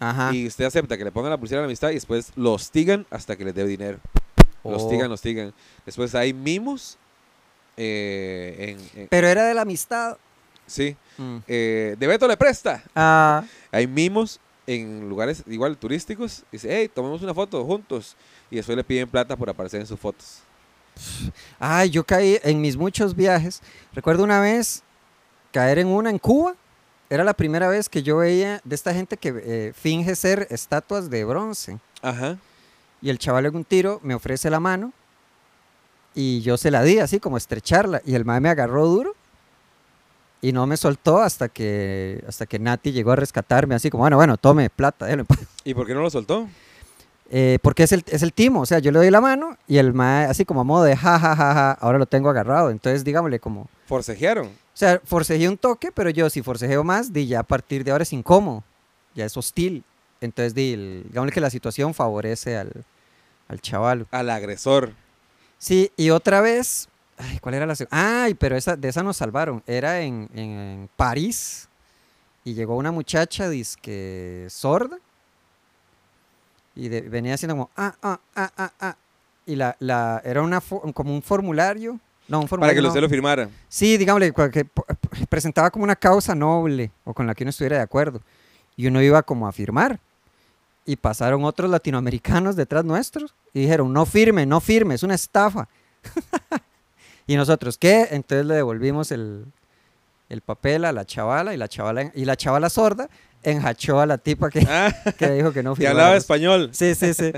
Ajá. 0.00 0.32
Y 0.34 0.46
usted 0.46 0.64
acepta 0.64 0.96
que 0.96 1.04
le 1.04 1.10
pongan 1.12 1.30
la 1.30 1.36
pulsera 1.38 1.60
de 1.60 1.62
la 1.66 1.68
amistad 1.68 1.90
y 1.90 1.94
después 1.94 2.32
lo 2.36 2.52
hostigan 2.52 3.06
hasta 3.10 3.36
que 3.36 3.44
les 3.44 3.54
dé 3.54 3.66
dinero. 3.66 3.98
Lo 4.64 4.70
Oh. 4.70 4.76
hostigan, 4.76 5.08
lo 5.08 5.14
hostigan. 5.14 5.52
Después 5.86 6.14
hay 6.14 6.32
mimos. 6.32 6.98
Eh, 7.78 8.76
en, 8.94 9.00
en- 9.02 9.08
Pero 9.08 9.26
era 9.28 9.44
de 9.46 9.54
la 9.54 9.62
amistad. 9.62 10.16
sí. 10.66 10.96
Mm. 11.16 11.38
eh, 11.48 11.96
de 11.98 12.06
Beto 12.06 12.28
le 12.28 12.36
presta. 12.36 12.82
Ah, 12.94 13.42
Hay 13.72 13.86
mimos 13.88 14.38
en 14.68 15.08
lugares 15.08 15.42
igual 15.48 15.76
turísticos. 15.78 16.44
Dice, 16.52 16.68
hey, 16.70 16.90
tomemos 16.94 17.22
una 17.22 17.32
foto 17.34 17.64
juntos. 17.64 18.14
Y 18.50 18.56
después 18.56 18.76
le 18.76 18.84
piden 18.84 19.08
plata 19.08 19.34
por 19.36 19.48
aparecer 19.50 19.80
en 19.80 19.86
sus 19.86 19.98
fotos. 19.98 20.40
Ay, 21.58 21.90
yo 21.90 22.04
caí 22.04 22.38
en 22.42 22.60
mis 22.60 22.76
muchos 22.76 23.14
viajes. 23.16 23.60
Recuerdo 23.94 24.22
una 24.24 24.40
vez 24.40 24.82
caer 25.52 25.78
en 25.78 25.88
una 25.88 26.10
en 26.10 26.18
Cuba. 26.18 26.54
Era 27.10 27.24
la 27.24 27.32
primera 27.34 27.68
vez 27.68 27.88
que 27.88 28.02
yo 28.02 28.18
veía 28.18 28.60
de 28.64 28.74
esta 28.74 28.92
gente 28.92 29.16
que 29.16 29.32
eh, 29.42 29.72
finge 29.74 30.14
ser 30.14 30.46
estatuas 30.50 31.08
de 31.08 31.24
bronce. 31.24 31.78
Ajá. 32.02 32.36
Y 33.00 33.10
el 33.10 33.18
chaval 33.18 33.46
en 33.46 33.56
un 33.56 33.64
tiro 33.64 33.98
me 34.02 34.14
ofrece 34.14 34.50
la 34.50 34.60
mano 34.60 34.92
y 36.14 36.40
yo 36.40 36.56
se 36.56 36.70
la 36.70 36.82
di 36.82 36.98
así 36.98 37.20
como 37.20 37.36
estrecharla. 37.36 38.02
Y 38.04 38.14
el 38.14 38.24
mae 38.24 38.40
me 38.40 38.48
agarró 38.48 38.86
duro 38.86 39.14
y 40.40 40.52
no 40.52 40.66
me 40.66 40.76
soltó 40.76 41.18
hasta 41.20 41.48
que, 41.48 42.22
hasta 42.28 42.46
que 42.46 42.58
Nati 42.58 42.92
llegó 42.92 43.12
a 43.12 43.16
rescatarme 43.16 43.74
así 43.74 43.90
como, 43.90 44.02
bueno, 44.04 44.16
bueno, 44.16 44.36
tome 44.36 44.70
plata. 44.70 45.06
pues". 45.26 45.40
¿Y 45.64 45.74
por 45.74 45.86
qué 45.86 45.94
no 45.94 46.00
lo 46.02 46.10
soltó? 46.10 46.48
Eh, 47.30 47.58
porque 47.62 47.82
es 47.82 47.92
el, 47.92 48.04
es 48.06 48.22
el 48.22 48.32
timo, 48.32 48.60
o 48.62 48.66
sea, 48.66 48.78
yo 48.78 48.90
le 48.90 49.00
doy 49.00 49.10
la 49.10 49.20
mano 49.20 49.58
y 49.66 49.76
el 49.76 49.92
mae 49.92 50.24
así 50.24 50.46
como 50.46 50.62
a 50.62 50.64
modo 50.64 50.84
de 50.84 50.96
ja, 50.96 51.18
ja, 51.18 51.36
ja, 51.36 51.54
ja, 51.54 51.72
ahora 51.72 51.98
lo 51.98 52.06
tengo 52.06 52.30
agarrado. 52.30 52.70
Entonces, 52.70 53.04
digámosle 53.04 53.38
como, 53.38 53.62
o 53.62 53.68
Forcejearon. 53.86 54.50
sea, 54.72 55.00
forcejeé 55.04 55.46
un 55.48 55.58
toque, 55.58 55.92
pero 55.92 56.08
yo 56.08 56.30
si 56.30 56.40
forcejeo 56.40 56.84
más, 56.84 57.12
di 57.12 57.26
ya 57.26 57.40
a 57.40 57.42
partir 57.42 57.84
de 57.84 57.90
ahora 57.90 58.02
es 58.02 58.12
incómodo, 58.14 58.64
ya 59.14 59.26
es 59.26 59.36
hostil. 59.36 59.84
Entonces, 60.22 60.54
di, 60.54 60.72
el- 60.72 61.02
digámosle 61.08 61.32
que 61.32 61.40
la 61.42 61.50
situación 61.50 61.92
favorece 61.92 62.56
al, 62.56 62.72
al 63.48 63.60
chaval. 63.60 64.06
Al 64.10 64.30
agresor. 64.30 64.92
Sí, 65.58 65.90
y 65.96 66.10
otra 66.10 66.40
vez, 66.40 66.88
ay, 67.16 67.38
¿cuál 67.40 67.54
era 67.56 67.66
la 67.66 67.74
segunda? 67.74 68.22
Ay, 68.24 68.34
pero 68.34 68.56
esa, 68.56 68.76
de 68.76 68.88
esa 68.88 69.02
nos 69.02 69.16
salvaron. 69.16 69.62
Era 69.66 70.00
en, 70.02 70.28
en 70.34 70.88
París 70.96 71.68
y 72.44 72.54
llegó 72.54 72.76
una 72.76 72.92
muchacha, 72.92 73.48
disque 73.48 74.46
sorda, 74.50 74.98
y 76.74 76.88
de- 76.88 77.02
venía 77.02 77.34
haciendo 77.34 77.54
como, 77.54 77.70
ah, 77.76 77.94
ah, 78.02 78.20
ah, 78.36 78.50
ah, 78.56 78.72
ah. 78.80 78.96
Y 79.46 79.56
la, 79.56 79.74
la, 79.80 80.20
era 80.24 80.42
una, 80.42 80.60
como 80.60 81.12
un 81.14 81.22
formulario. 81.22 81.98
No, 82.28 82.38
un 82.40 82.42
Para 82.44 82.48
formulario. 82.50 82.76
que 82.78 82.82
no. 82.82 82.88
usted 82.88 83.00
lo 83.00 83.08
firmara. 83.08 83.48
Sí, 83.68 83.96
digámosle, 83.96 84.32
que 84.52 84.66
presentaba 85.28 85.70
como 85.70 85.84
una 85.84 85.96
causa 85.96 86.34
noble 86.34 86.90
o 87.04 87.14
con 87.14 87.26
la 87.26 87.34
que 87.34 87.44
uno 87.44 87.50
estuviera 87.50 87.78
de 87.78 87.82
acuerdo. 87.82 88.20
Y 88.76 88.86
uno 88.86 89.00
iba 89.02 89.22
como 89.22 89.48
a 89.48 89.52
firmar. 89.52 89.98
Y 90.88 90.96
pasaron 90.96 91.44
otros 91.44 91.70
latinoamericanos 91.70 92.56
detrás 92.56 92.82
nuestros 92.82 93.34
y 93.52 93.60
dijeron, 93.60 93.92
no 93.92 94.06
firme, 94.06 94.46
no 94.46 94.58
firme, 94.58 94.94
es 94.94 95.02
una 95.02 95.14
estafa. 95.14 95.68
Y 97.26 97.36
nosotros, 97.36 97.76
¿qué? 97.76 98.08
Entonces 98.12 98.46
le 98.46 98.54
devolvimos 98.54 99.12
el, 99.12 99.44
el 100.30 100.40
papel 100.40 100.86
a 100.86 100.92
la 100.92 101.04
chavala 101.04 101.52
y 101.52 101.58
la 101.58 101.68
chavala, 101.68 102.10
y 102.14 102.24
la 102.24 102.36
chavala 102.38 102.70
sorda 102.70 103.10
enjachó 103.42 104.00
a 104.00 104.06
la 104.06 104.16
tipa 104.16 104.48
que, 104.48 104.66
Ah, 104.66 104.94
que 105.18 105.28
dijo 105.32 105.52
que 105.52 105.62
no 105.62 105.74
que 105.76 105.86
hablaba 105.86 106.16
español. 106.16 106.70
Sí, 106.72 106.94
sí, 106.94 107.12
sí. 107.12 107.30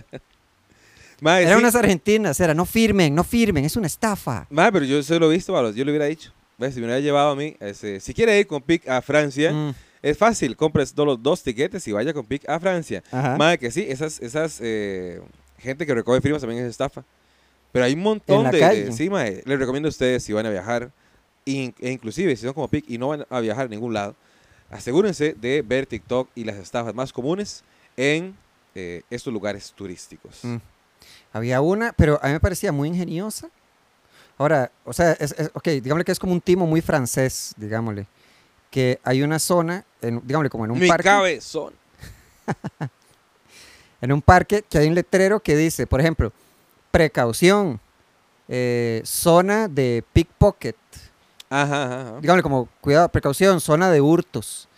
Mae, 1.20 1.42
Eran 1.42 1.54
sí. 1.56 1.60
unas 1.64 1.74
argentinas, 1.74 2.38
era, 2.38 2.54
no 2.54 2.66
firmen, 2.66 3.12
no 3.16 3.24
firmen, 3.24 3.64
es 3.64 3.74
una 3.74 3.88
estafa. 3.88 4.46
Mae, 4.48 4.70
pero 4.70 4.84
yo 4.84 4.98
eso 5.00 5.18
lo 5.18 5.28
he 5.28 5.34
visto, 5.34 5.52
yo 5.72 5.84
lo 5.84 5.90
hubiera 5.90 6.04
dicho. 6.06 6.32
Si 6.58 6.78
me 6.78 6.86
hubiera 6.86 7.00
llevado 7.00 7.30
a 7.32 7.34
mí, 7.36 7.56
ese, 7.58 7.98
si 7.98 8.14
quiere 8.14 8.38
ir 8.38 8.46
con 8.46 8.62
PIC 8.62 8.88
a 8.88 9.02
Francia, 9.02 9.50
Mm, 9.52 9.74
es 10.02 10.16
fácil, 10.16 10.56
compres 10.56 10.94
los 10.96 11.22
dos 11.22 11.42
tiquetes 11.42 11.86
y 11.88 11.92
vaya 11.92 12.12
con 12.14 12.24
PIC 12.26 12.48
a 12.48 12.58
Francia. 12.60 13.02
ajá. 13.10 13.36
Mae, 13.36 13.58
que 13.58 13.70
sí, 13.70 13.84
esas, 13.88 14.20
esas 14.20 14.58
eh, 14.62 15.20
gente 15.58 15.84
que 15.86 15.94
recoge 15.94 16.20
firmas 16.20 16.40
también 16.40 16.62
es 16.64 16.70
estafa. 16.70 17.04
Pero 17.72 17.84
hay 17.84 17.92
un 17.94 18.00
montón 18.00 18.50
de, 18.50 18.58
de- 18.58 18.92
Sí, 18.92 19.08
mae, 19.10 19.42
les 19.44 19.58
recomiendo 19.58 19.88
a 19.88 19.90
ustedes 19.90 20.24
si 20.24 20.32
van 20.32 20.46
a 20.46 20.50
viajar, 20.50 20.90
e 21.46 21.72
inclusive 21.80 22.34
si 22.36 22.44
son 22.44 22.52
como 22.54 22.68
PIC 22.68 22.84
y 22.88 22.98
no 22.98 23.08
van 23.08 23.26
a 23.30 23.40
viajar 23.40 23.66
a 23.66 23.68
ningún 23.68 23.92
lado, 23.94 24.16
asegúrense 24.70 25.34
de 25.34 25.62
ver 25.62 25.86
TikTok 25.86 26.28
y 26.34 26.44
las 26.44 26.56
estafas 26.56 26.94
más 26.94 27.12
comunes 27.12 27.62
en 27.96 28.36
eh, 28.74 29.02
estos 29.10 29.32
lugares 29.32 29.72
turísticos. 29.76 30.40
Mm. 30.44 30.56
Había 31.32 31.60
una, 31.60 31.92
pero 31.92 32.18
a 32.22 32.26
mí 32.26 32.32
me 32.32 32.40
parecía 32.40 32.72
muy 32.72 32.88
ingeniosa. 32.88 33.48
Ahora, 34.38 34.70
o 34.84 34.92
sea, 34.92 35.12
es, 35.12 35.32
es- 35.38 35.50
ok, 35.54 35.68
digámosle 35.68 36.04
que 36.04 36.12
es 36.12 36.18
como 36.18 36.32
un 36.32 36.40
timo 36.40 36.66
muy 36.66 36.80
francés, 36.80 37.54
digámosle. 37.56 38.06
Que 38.70 38.98
hay 39.04 39.22
una 39.22 39.38
zona, 39.38 39.84
en, 40.02 40.20
digámosle 40.24 40.50
como 40.50 40.64
en 40.64 40.70
un 40.72 40.78
Mi 40.78 40.88
parque. 40.88 41.04
cabezón. 41.04 41.72
En 44.02 44.12
un 44.12 44.22
parque 44.22 44.62
que 44.62 44.78
hay 44.78 44.88
un 44.88 44.94
letrero 44.94 45.40
que 45.40 45.54
dice, 45.54 45.86
por 45.86 46.00
ejemplo, 46.00 46.32
precaución, 46.90 47.78
eh, 48.48 49.02
zona 49.04 49.68
de 49.68 50.02
pickpocket. 50.14 50.76
Ajá, 51.50 51.84
ajá. 51.84 52.20
Digámosle 52.20 52.42
como, 52.42 52.68
cuidado, 52.80 53.08
precaución, 53.10 53.60
zona 53.60 53.90
de 53.90 54.00
hurtos. 54.00 54.68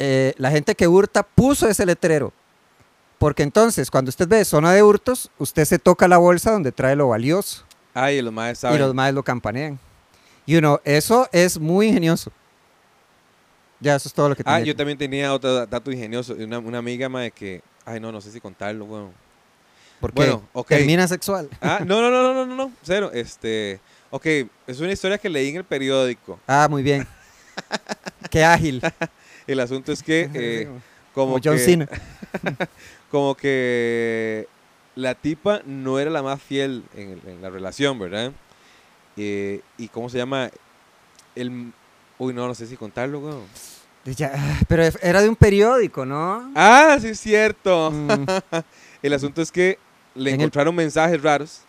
Eh, 0.00 0.34
la 0.38 0.50
gente 0.50 0.74
que 0.74 0.88
hurta 0.88 1.22
puso 1.22 1.68
ese 1.68 1.86
letrero. 1.86 2.32
Porque 3.18 3.42
entonces, 3.44 3.90
cuando 3.90 4.08
usted 4.08 4.26
ve 4.26 4.44
zona 4.44 4.72
de 4.72 4.82
hurtos, 4.82 5.30
usted 5.38 5.64
se 5.64 5.78
toca 5.78 6.06
la 6.08 6.18
bolsa 6.18 6.50
donde 6.52 6.72
trae 6.72 6.96
lo 6.96 7.08
valioso. 7.08 7.64
Ay, 7.94 8.22
los 8.22 8.32
maes 8.32 8.58
y 8.58 8.60
saben. 8.62 8.78
los 8.80 8.90
demás 8.90 9.12
lo 9.14 9.22
campanean. 9.22 9.78
Y 10.46 10.56
uno, 10.56 10.80
eso 10.84 11.28
es 11.32 11.58
muy 11.58 11.88
ingenioso. 11.88 12.32
Ya, 13.80 13.94
eso 13.96 14.08
es 14.08 14.14
todo 14.14 14.28
lo 14.28 14.36
que 14.36 14.42
Ah, 14.44 14.54
tenía 14.56 14.66
yo 14.66 14.72
que- 14.72 14.76
también 14.78 14.98
tenía 14.98 15.32
otro 15.32 15.54
da- 15.54 15.66
dato 15.66 15.90
ingenioso. 15.92 16.34
Una, 16.34 16.58
una 16.58 16.78
amiga, 16.78 17.08
mae, 17.08 17.30
que... 17.30 17.62
Ay, 17.84 18.00
no, 18.00 18.10
no 18.12 18.20
sé 18.20 18.30
si 18.32 18.40
contarlo, 18.40 18.84
bueno. 18.86 19.12
Porque 20.00 20.16
bueno, 20.16 20.48
ok. 20.52 20.68
termina 20.68 21.06
sexual. 21.08 21.48
Ah, 21.60 21.80
no, 21.86 22.00
no, 22.02 22.10
no, 22.10 22.22
no, 22.22 22.34
no, 22.34 22.46
no, 22.46 22.54
no, 22.56 22.72
cero. 22.82 23.10
Este... 23.14 23.80
Ok, 24.10 24.26
es 24.66 24.80
una 24.80 24.92
historia 24.92 25.18
que 25.18 25.28
leí 25.28 25.50
en 25.50 25.56
el 25.56 25.64
periódico. 25.64 26.40
Ah, 26.46 26.66
muy 26.70 26.82
bien. 26.82 27.06
Qué 28.30 28.42
ágil. 28.44 28.80
El 29.46 29.60
asunto 29.60 29.92
es 29.92 30.02
que... 30.02 30.28
eh, 30.34 30.64
como, 31.14 31.32
Como 31.34 31.40
John 31.44 31.56
que, 31.56 31.58
Cena. 31.64 31.88
Como 33.10 33.34
que 33.36 34.46
la 34.94 35.14
tipa 35.14 35.62
no 35.64 35.98
era 35.98 36.10
la 36.10 36.22
más 36.22 36.40
fiel 36.42 36.84
en, 36.94 37.10
el- 37.12 37.28
en 37.28 37.42
la 37.42 37.50
relación, 37.50 37.98
¿verdad? 37.98 38.32
Eh, 39.16 39.60
y 39.78 39.88
cómo 39.88 40.08
se 40.08 40.18
llama... 40.18 40.50
El... 41.34 41.72
Uy, 42.18 42.32
no, 42.34 42.46
no 42.48 42.54
sé 42.54 42.66
si 42.66 42.76
contarlo, 42.76 43.20
weón. 43.20 43.42
Ya, 44.04 44.32
ah, 44.34 44.60
pero 44.68 44.82
era 45.02 45.20
de 45.20 45.28
un 45.28 45.36
periódico, 45.36 46.06
¿no? 46.06 46.50
Ah, 46.54 46.96
sí 47.00 47.08
es 47.08 47.20
cierto. 47.20 47.90
Mm, 47.90 48.24
El 49.02 49.12
asunto 49.12 49.42
es 49.42 49.52
que 49.52 49.78
le 50.14 50.30
En 50.30 50.36
el- 50.36 50.40
encontraron 50.42 50.74
mensajes 50.74 51.22
raros 51.22 51.60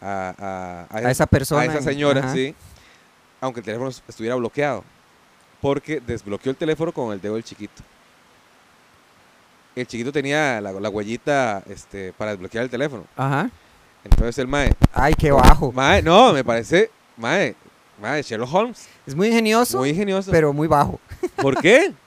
a, 0.00 0.34
a- 0.90 0.96
a 0.96 1.06
a 1.06 1.10
esa 1.10 1.26
persona. 1.26 1.62
a 1.62 1.64
esa 1.66 1.82
señora, 1.82 2.32
sí. 2.32 2.54
Aunque 3.40 3.60
el 3.60 3.64
teléfono 3.64 3.90
estuviera 4.06 4.34
bloqueado. 4.36 4.84
Porque 5.60 6.00
desbloqueó 6.00 6.50
el 6.50 6.56
teléfono 6.56 6.92
con 6.92 7.12
el 7.12 7.20
dedo 7.20 7.34
del 7.34 7.44
chiquito. 7.44 7.82
El 9.76 9.86
chiquito 9.86 10.12
tenía 10.12 10.60
la, 10.60 10.72
la 10.72 10.88
huellita 10.88 11.62
este, 11.68 12.12
para 12.12 12.32
desbloquear 12.32 12.64
el 12.64 12.70
teléfono. 12.70 13.04
Ajá. 13.16 13.50
Entonces 14.04 14.38
el 14.38 14.46
mae. 14.46 14.72
Ay, 14.92 15.14
qué 15.14 15.30
bajo. 15.32 15.72
Mae, 15.72 16.02
no, 16.02 16.32
me 16.32 16.42
parece. 16.44 16.90
Mae, 17.16 17.54
mae, 18.00 18.22
Sherlock 18.22 18.52
Holmes. 18.52 18.86
Es 19.06 19.14
muy 19.14 19.28
ingenioso, 19.28 19.78
Muy 19.78 19.90
ingenioso. 19.90 20.30
pero 20.30 20.52
muy 20.52 20.66
bajo. 20.68 20.98
¿Por 21.36 21.60
qué? 21.60 21.92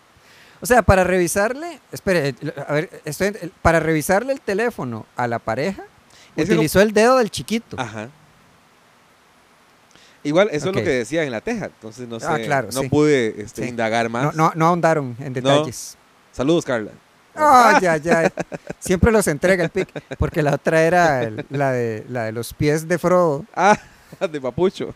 O 0.62 0.66
sea, 0.66 0.82
para 0.82 1.04
revisarle, 1.04 1.82
espere, 1.92 2.36
a 2.66 2.72
ver, 2.72 2.90
estoy 3.04 3.34
para 3.62 3.82
revisarle 3.82 4.32
el 4.32 4.40
teléfono 4.40 5.06
a 5.18 5.28
la 5.28 5.38
pareja, 5.38 5.84
Es 6.38 6.46
utilizó 6.46 6.80
el 6.80 6.94
dedo 6.94 7.18
del 7.18 7.30
chiquito. 7.30 7.76
Ajá. 7.78 8.08
Igual, 10.24 10.48
eso 10.54 10.70
es 10.70 10.76
lo 10.76 10.82
que 10.82 10.90
decía 10.90 11.24
en 11.24 11.32
la 11.32 11.42
teja. 11.42 11.66
Entonces 11.66 12.08
no 12.08 12.18
sé. 12.18 12.28
Ah, 12.30 12.40
claro, 12.40 12.70
no 12.72 12.80
sí. 12.82 12.88
pude 12.88 13.42
este, 13.42 13.64
Sí. 13.64 13.68
indagar 13.70 14.08
más. 14.08 14.24
No, 14.24 14.32
no, 14.32 14.52
no 14.56 14.68
ahondaron 14.68 15.18
en 15.20 15.34
detalles. 15.34 15.98
Saludos, 16.32 16.64
Carla. 16.64 16.92
Ah, 17.36 17.80
ya, 17.82 17.98
ya. 17.98 18.32
Siempre 18.80 19.12
los 19.12 19.28
entrega 19.28 19.66
el 19.66 19.70
pic. 19.70 19.90
Porque 20.18 20.42
la 20.42 20.54
otra 20.54 20.82
era 20.84 21.24
el- 21.24 21.46
la, 21.50 21.74
de, 21.74 22.06
la 22.08 22.24
de 22.24 22.32
los 22.32 22.54
pies 22.54 22.88
de 22.88 22.98
Frodo. 22.98 23.46
Ah, 23.54 23.78
de 24.32 24.42
papucho. 24.42 24.94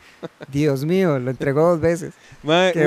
Dios 0.48 0.84
mío, 0.86 1.20
lo 1.20 1.32
entregó 1.32 1.70
dos 1.70 1.80
veces. 1.82 2.14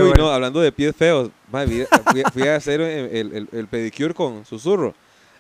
Uy, 0.03 0.09
bueno. 0.09 0.25
no, 0.25 0.31
hablando 0.31 0.61
de 0.61 0.73
pies 0.73 0.95
feos. 0.97 1.31
fui, 1.51 1.87
fui 2.33 2.49
a 2.49 2.57
hacer 2.57 2.81
el, 2.81 3.49
el- 3.53 3.67
pedicure 3.67 4.15
con 4.15 4.45
susurro. 4.45 4.95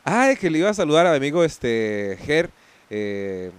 Ay, 0.04 0.36
que 0.36 0.48
le 0.50 0.58
iba 0.58 0.70
a 0.70 0.74
saludar 0.74 1.06
a 1.06 1.10
mi 1.10 1.16
amigo 1.18 1.44
este 1.44 2.18
Ger. 2.24 2.50
eh, 2.88 3.50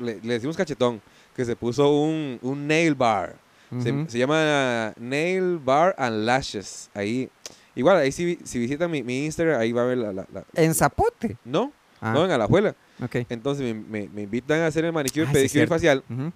le, 0.00 0.18
le 0.22 0.34
decimos 0.34 0.56
cachetón. 0.56 1.00
Que 1.36 1.44
se 1.46 1.56
puso 1.56 1.90
un, 1.90 2.38
un 2.42 2.66
nail 2.66 2.94
bar. 2.94 3.36
Se, 3.82 4.18
llama 4.18 4.92
Nail 4.98 5.58
Bar 5.58 5.94
and 5.96 6.26
Lashes. 6.26 6.90
Ahí. 6.92 7.30
Igual, 7.74 7.96
ahí 7.96 8.12
si, 8.12 8.38
si 8.44 8.58
visitan 8.58 8.90
mi, 8.90 9.02
mi 9.02 9.24
Instagram, 9.24 9.58
ahí 9.58 9.72
va 9.72 9.80
a 9.80 9.86
ver 9.86 9.96
la. 9.96 10.12
la- 10.12 10.26
la- 10.30 10.44
En 10.52 10.74
zapote. 10.74 11.38
no, 11.42 11.72
Ah, 12.02 12.12
no, 12.12 12.24
en 12.24 12.30
Alajuela. 12.32 12.74
ok. 13.02 13.16
Entonces 13.28 13.62
me, 13.64 13.74
me- 13.74 14.08
me 14.08 14.22
invitan 14.22 14.60
a 14.60 14.66
hacer 14.66 14.84
el 14.84 14.92
manicure, 14.92 15.22
Ah, 15.24 15.28
sí, 15.28 15.32
pedicure 15.34 15.64
y 15.64 15.66
facial. 15.66 16.04
Ujú. 16.10 16.32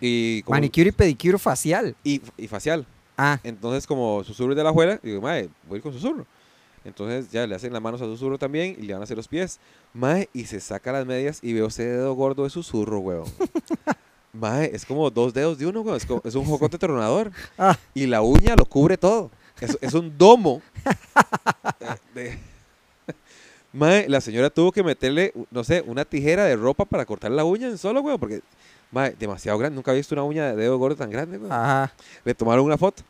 Y, 0.00 0.42
como- 0.42 0.56
Manicure 0.56 0.88
y 0.88 0.92
pedicure 0.92 1.38
facial. 1.38 1.94
y, 2.04 2.20
y 2.36 2.48
facial. 2.48 2.84
Ah, 3.16 3.38
Entonces, 3.42 3.86
como 3.86 4.22
susurro 4.24 4.54
de 4.54 4.62
la 4.62 4.68
abuela, 4.68 5.00
digo, 5.02 5.20
mae, 5.20 5.48
voy 5.68 5.74
a 5.74 5.76
ir 5.78 5.82
con 5.82 5.92
susurro. 5.92 6.26
Entonces 6.84 7.30
ya 7.32 7.46
le 7.46 7.54
hacen 7.54 7.72
las 7.72 7.82
manos 7.82 8.00
a 8.00 8.04
susurro 8.04 8.38
también 8.38 8.76
y 8.78 8.82
le 8.82 8.92
van 8.92 9.02
a 9.02 9.04
hacer 9.04 9.16
los 9.16 9.26
pies. 9.28 9.58
Mae, 9.92 10.28
y 10.32 10.44
se 10.44 10.60
saca 10.60 10.92
las 10.92 11.04
medias 11.04 11.40
y 11.42 11.52
veo 11.52 11.66
ese 11.66 11.84
dedo 11.84 12.14
gordo 12.14 12.44
de 12.44 12.50
susurro, 12.50 13.00
weón. 13.00 13.24
mae, 14.32 14.70
es 14.72 14.84
como 14.86 15.10
dos 15.10 15.34
dedos 15.34 15.58
de 15.58 15.66
uno, 15.66 15.80
weón. 15.80 15.96
Es, 15.96 16.06
como- 16.06 16.22
es 16.24 16.34
un 16.36 16.44
jocote 16.44 16.78
tronador. 16.78 17.32
Ah. 17.58 17.76
Y 17.94 18.06
la 18.06 18.22
uña 18.22 18.54
lo 18.56 18.64
cubre 18.66 18.96
todo. 18.96 19.30
Es, 19.60 19.76
es 19.80 19.94
un 19.94 20.16
domo. 20.16 20.62
Eh, 21.80 21.94
de- 22.14 22.38
Mae, 23.78 24.08
la 24.08 24.20
señora 24.20 24.50
tuvo 24.50 24.72
que 24.72 24.82
meterle, 24.82 25.32
no 25.50 25.62
sé, 25.62 25.84
una 25.86 26.04
tijera 26.04 26.44
de 26.46 26.56
ropa 26.56 26.84
para 26.84 27.04
cortar 27.06 27.30
la 27.30 27.44
uña 27.44 27.68
en 27.68 27.78
solo, 27.78 28.00
weón. 28.00 28.18
Porque, 28.18 28.40
mae, 28.90 29.14
demasiado 29.18 29.56
grande. 29.58 29.76
Nunca 29.76 29.90
había 29.92 30.00
visto 30.00 30.14
una 30.14 30.24
uña 30.24 30.46
de 30.46 30.56
dedo 30.56 30.76
gordo 30.78 30.96
tan 30.96 31.10
grande, 31.10 31.38
weón. 31.38 31.52
ajá. 31.52 31.92
Le 32.24 32.34
tomaron 32.34 32.64
una 32.64 32.76
foto. 32.76 33.02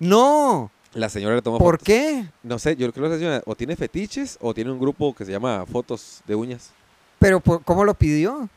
No, 0.00 0.70
La 0.94 1.08
señora 1.08 1.34
le 1.36 1.42
tomó 1.42 1.58
¿por 1.58 1.74
fotos. 1.74 1.86
qué? 1.86 2.24
No 2.42 2.58
sé, 2.58 2.74
yo 2.76 2.90
creo 2.92 3.04
que 3.04 3.10
la 3.10 3.18
señora 3.18 3.42
o 3.44 3.54
tiene 3.54 3.76
fetiches 3.76 4.38
o 4.40 4.54
tiene 4.54 4.70
un 4.70 4.78
grupo 4.80 5.14
que 5.14 5.24
se 5.24 5.32
llama 5.32 5.64
Fotos 5.66 6.22
de 6.26 6.34
Uñas. 6.34 6.70
Pero 7.18 7.40
por- 7.40 7.62
¿cómo 7.62 7.84
lo 7.84 7.94
pidió? 7.94 8.48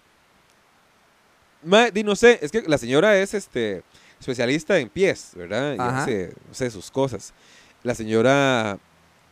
Ma, 1.64 1.90
di, 1.90 2.04
no 2.04 2.16
sé, 2.16 2.40
es 2.42 2.52
que 2.52 2.62
la 2.64 2.78
señora 2.78 3.18
es 3.18 3.34
este 3.34 3.84
especialista 4.20 4.78
en 4.80 4.90
pies, 4.90 5.32
¿verdad? 5.36 5.74
Y 5.76 5.80
Ajá. 5.80 6.04
hace, 6.04 6.34
no 6.48 6.54
sé, 6.54 6.70
sus 6.72 6.90
cosas. 6.92 7.34
La 7.84 7.94
señora 7.96 8.78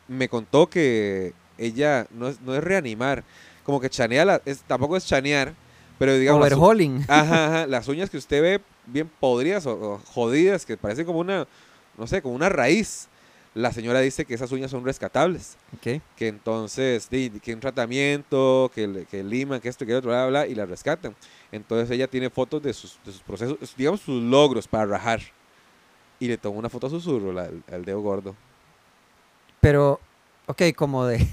me 0.08 0.28
contó 0.30 0.68
que 0.68 1.34
ella 1.58 2.08
no 2.12 2.28
es, 2.28 2.42
no 2.42 2.56
es 2.56 2.64
reanimar, 2.64 3.24
como 3.64 3.80
que 3.80 3.90
chanea, 3.90 4.26
la, 4.26 4.42
es, 4.46 4.62
tampoco 4.62 4.96
es 4.98 5.06
chanear, 5.06 5.54
pero 5.98 6.16
digamos... 6.16 6.42
las 6.42 6.54
Overhauling. 6.54 7.06
Ajá, 7.08 7.48
ajá, 7.48 7.68
las 7.68 7.88
uñas 7.88 8.10
que 8.10 8.18
usted 8.18 8.42
ve 8.42 8.62
bien 8.86 9.10
podridas 9.20 9.66
o, 9.66 9.74
o 9.74 9.98
jodidas, 10.00 10.66
que 10.66 10.78
parecen 10.78 11.06
como 11.06 11.20
una, 11.20 11.48
no 11.98 12.08
sé, 12.08 12.22
como 12.22 12.36
una 12.36 12.50
raíz. 12.50 13.08
La 13.54 13.72
señora 13.72 14.02
dice 14.02 14.26
que 14.26 14.34
esas 14.34 14.52
uñas 14.52 14.70
son 14.70 14.84
rescatables. 14.84 15.58
Ok. 15.78 16.02
que 16.18 16.28
entonces, 16.28 17.08
que 17.08 17.54
un 17.54 17.62
tratamiento, 17.62 18.70
que, 18.76 19.08
que 19.10 19.24
liman, 19.24 19.62
que 19.62 19.70
esto, 19.70 19.86
que 19.86 19.96
otro, 19.96 20.12
bla, 20.12 20.28
bla, 20.28 20.48
y 20.48 20.56
la 20.56 20.66
rescatan. 20.66 21.16
Entonces 21.54 21.90
ella 21.90 22.08
tiene 22.08 22.30
fotos 22.30 22.62
de 22.62 22.74
sus, 22.74 23.00
de 23.06 23.14
sus 23.14 23.22
procesos, 23.22 23.58
digamos 23.78 24.02
sus 24.02 24.22
logros 24.22 24.68
para 24.68 24.86
rajar. 24.86 25.22
Y 26.20 26.28
le 26.28 26.38
tomó 26.38 26.60
una 26.60 26.70
foto 26.70 26.88
a 26.88 26.90
susurro, 26.90 27.38
al 27.40 27.86
dedo 27.86 28.02
gordo. 28.02 28.36
Pero, 29.62 30.02
ok, 30.48 30.62
como 30.76 31.06
de... 31.06 31.26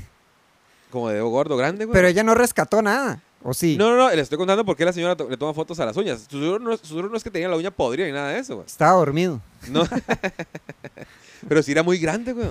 Como 0.93 1.09
dedo 1.09 1.27
gordo 1.29 1.57
grande, 1.57 1.87
güey. 1.87 1.95
Pero 1.95 2.07
ella 2.07 2.23
no 2.23 2.35
rescató 2.37 2.81
nada. 2.83 3.21
¿O 3.43 3.53
sí? 3.55 3.77
No, 3.77 3.91
no, 3.91 3.97
no, 3.97 4.15
le 4.15 4.21
estoy 4.23 4.39
contando 4.39 4.65
por 4.65 4.77
qué 4.77 4.85
la 4.85 4.93
señora 4.93 5.17
to- 5.17 5.29
le 5.29 5.37
toma 5.37 5.53
fotos 5.53 5.81
a 5.81 5.87
las 5.87 5.97
uñas. 5.97 6.27
Su 6.31 6.39
no, 6.61 6.77
su 6.77 7.03
no 7.03 7.17
es 7.17 7.25
que 7.25 7.31
tenía 7.31 7.49
la 7.49 7.57
uña 7.57 7.73
podrida 7.73 8.07
ni 8.07 8.13
nada 8.13 8.29
de 8.29 8.39
eso, 8.39 8.55
güey. 8.55 8.67
Estaba 8.67 8.93
dormido. 8.93 9.41
No. 9.69 9.83
Pero 11.49 11.61
sí 11.61 11.73
era 11.73 11.83
muy 11.83 11.99
grande, 11.99 12.33
güey. 12.35 12.47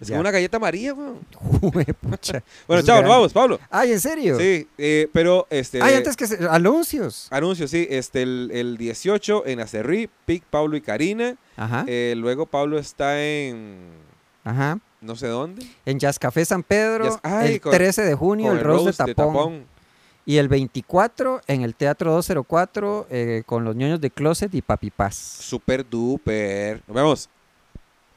Es 0.00 0.08
como 0.08 0.20
una 0.20 0.30
galleta 0.30 0.58
María, 0.58 0.92
güey. 0.92 1.10
Juepucha. 1.34 2.42
Bueno, 2.66 2.82
chao, 2.82 3.02
nos 3.02 3.10
vamos, 3.10 3.32
Pablo. 3.34 3.60
Ay, 3.68 3.92
¿en 3.92 4.00
serio? 4.00 4.38
Sí, 4.38 4.66
eh, 4.78 5.08
pero 5.12 5.46
este. 5.50 5.82
Ay, 5.82 5.94
antes 5.96 6.16
que 6.16 6.26
se- 6.26 6.48
anuncios. 6.48 7.26
Anuncio, 7.30 7.68
sí. 7.68 7.86
Este, 7.90 8.22
el, 8.22 8.50
el 8.54 8.76
18 8.78 9.44
en 9.46 9.60
Acerrí, 9.60 10.08
Pic, 10.24 10.42
Pablo 10.44 10.76
y 10.76 10.80
Karina. 10.80 11.36
Ajá. 11.58 11.84
Eh, 11.86 12.14
luego 12.16 12.46
Pablo 12.46 12.78
está 12.78 13.22
en. 13.22 13.90
Ajá. 14.44 14.78
No 15.00 15.16
sé 15.16 15.28
dónde. 15.28 15.66
En 15.86 15.98
Jazz 15.98 16.18
Café 16.18 16.44
San 16.44 16.62
Pedro, 16.62 17.04
Jazz- 17.04 17.20
ay, 17.22 17.54
el 17.54 17.60
con- 17.60 17.72
13 17.72 18.02
de 18.02 18.14
junio, 18.14 18.48
con 18.48 18.58
el 18.58 18.64
Rose 18.64 18.84
de 18.86 19.14
tapón. 19.14 19.64
Y 20.26 20.36
el 20.36 20.48
24 20.48 21.40
en 21.46 21.62
el 21.62 21.74
Teatro 21.74 22.12
204 22.12 23.06
eh, 23.10 23.42
con 23.46 23.64
los 23.64 23.74
ñoños 23.74 24.00
de 24.00 24.10
Closet 24.10 24.54
y 24.54 24.60
Papi 24.62 24.90
Paz. 24.90 25.16
Super 25.16 25.88
duper. 25.88 26.82
Nos 26.86 26.94
vemos. 26.94 27.28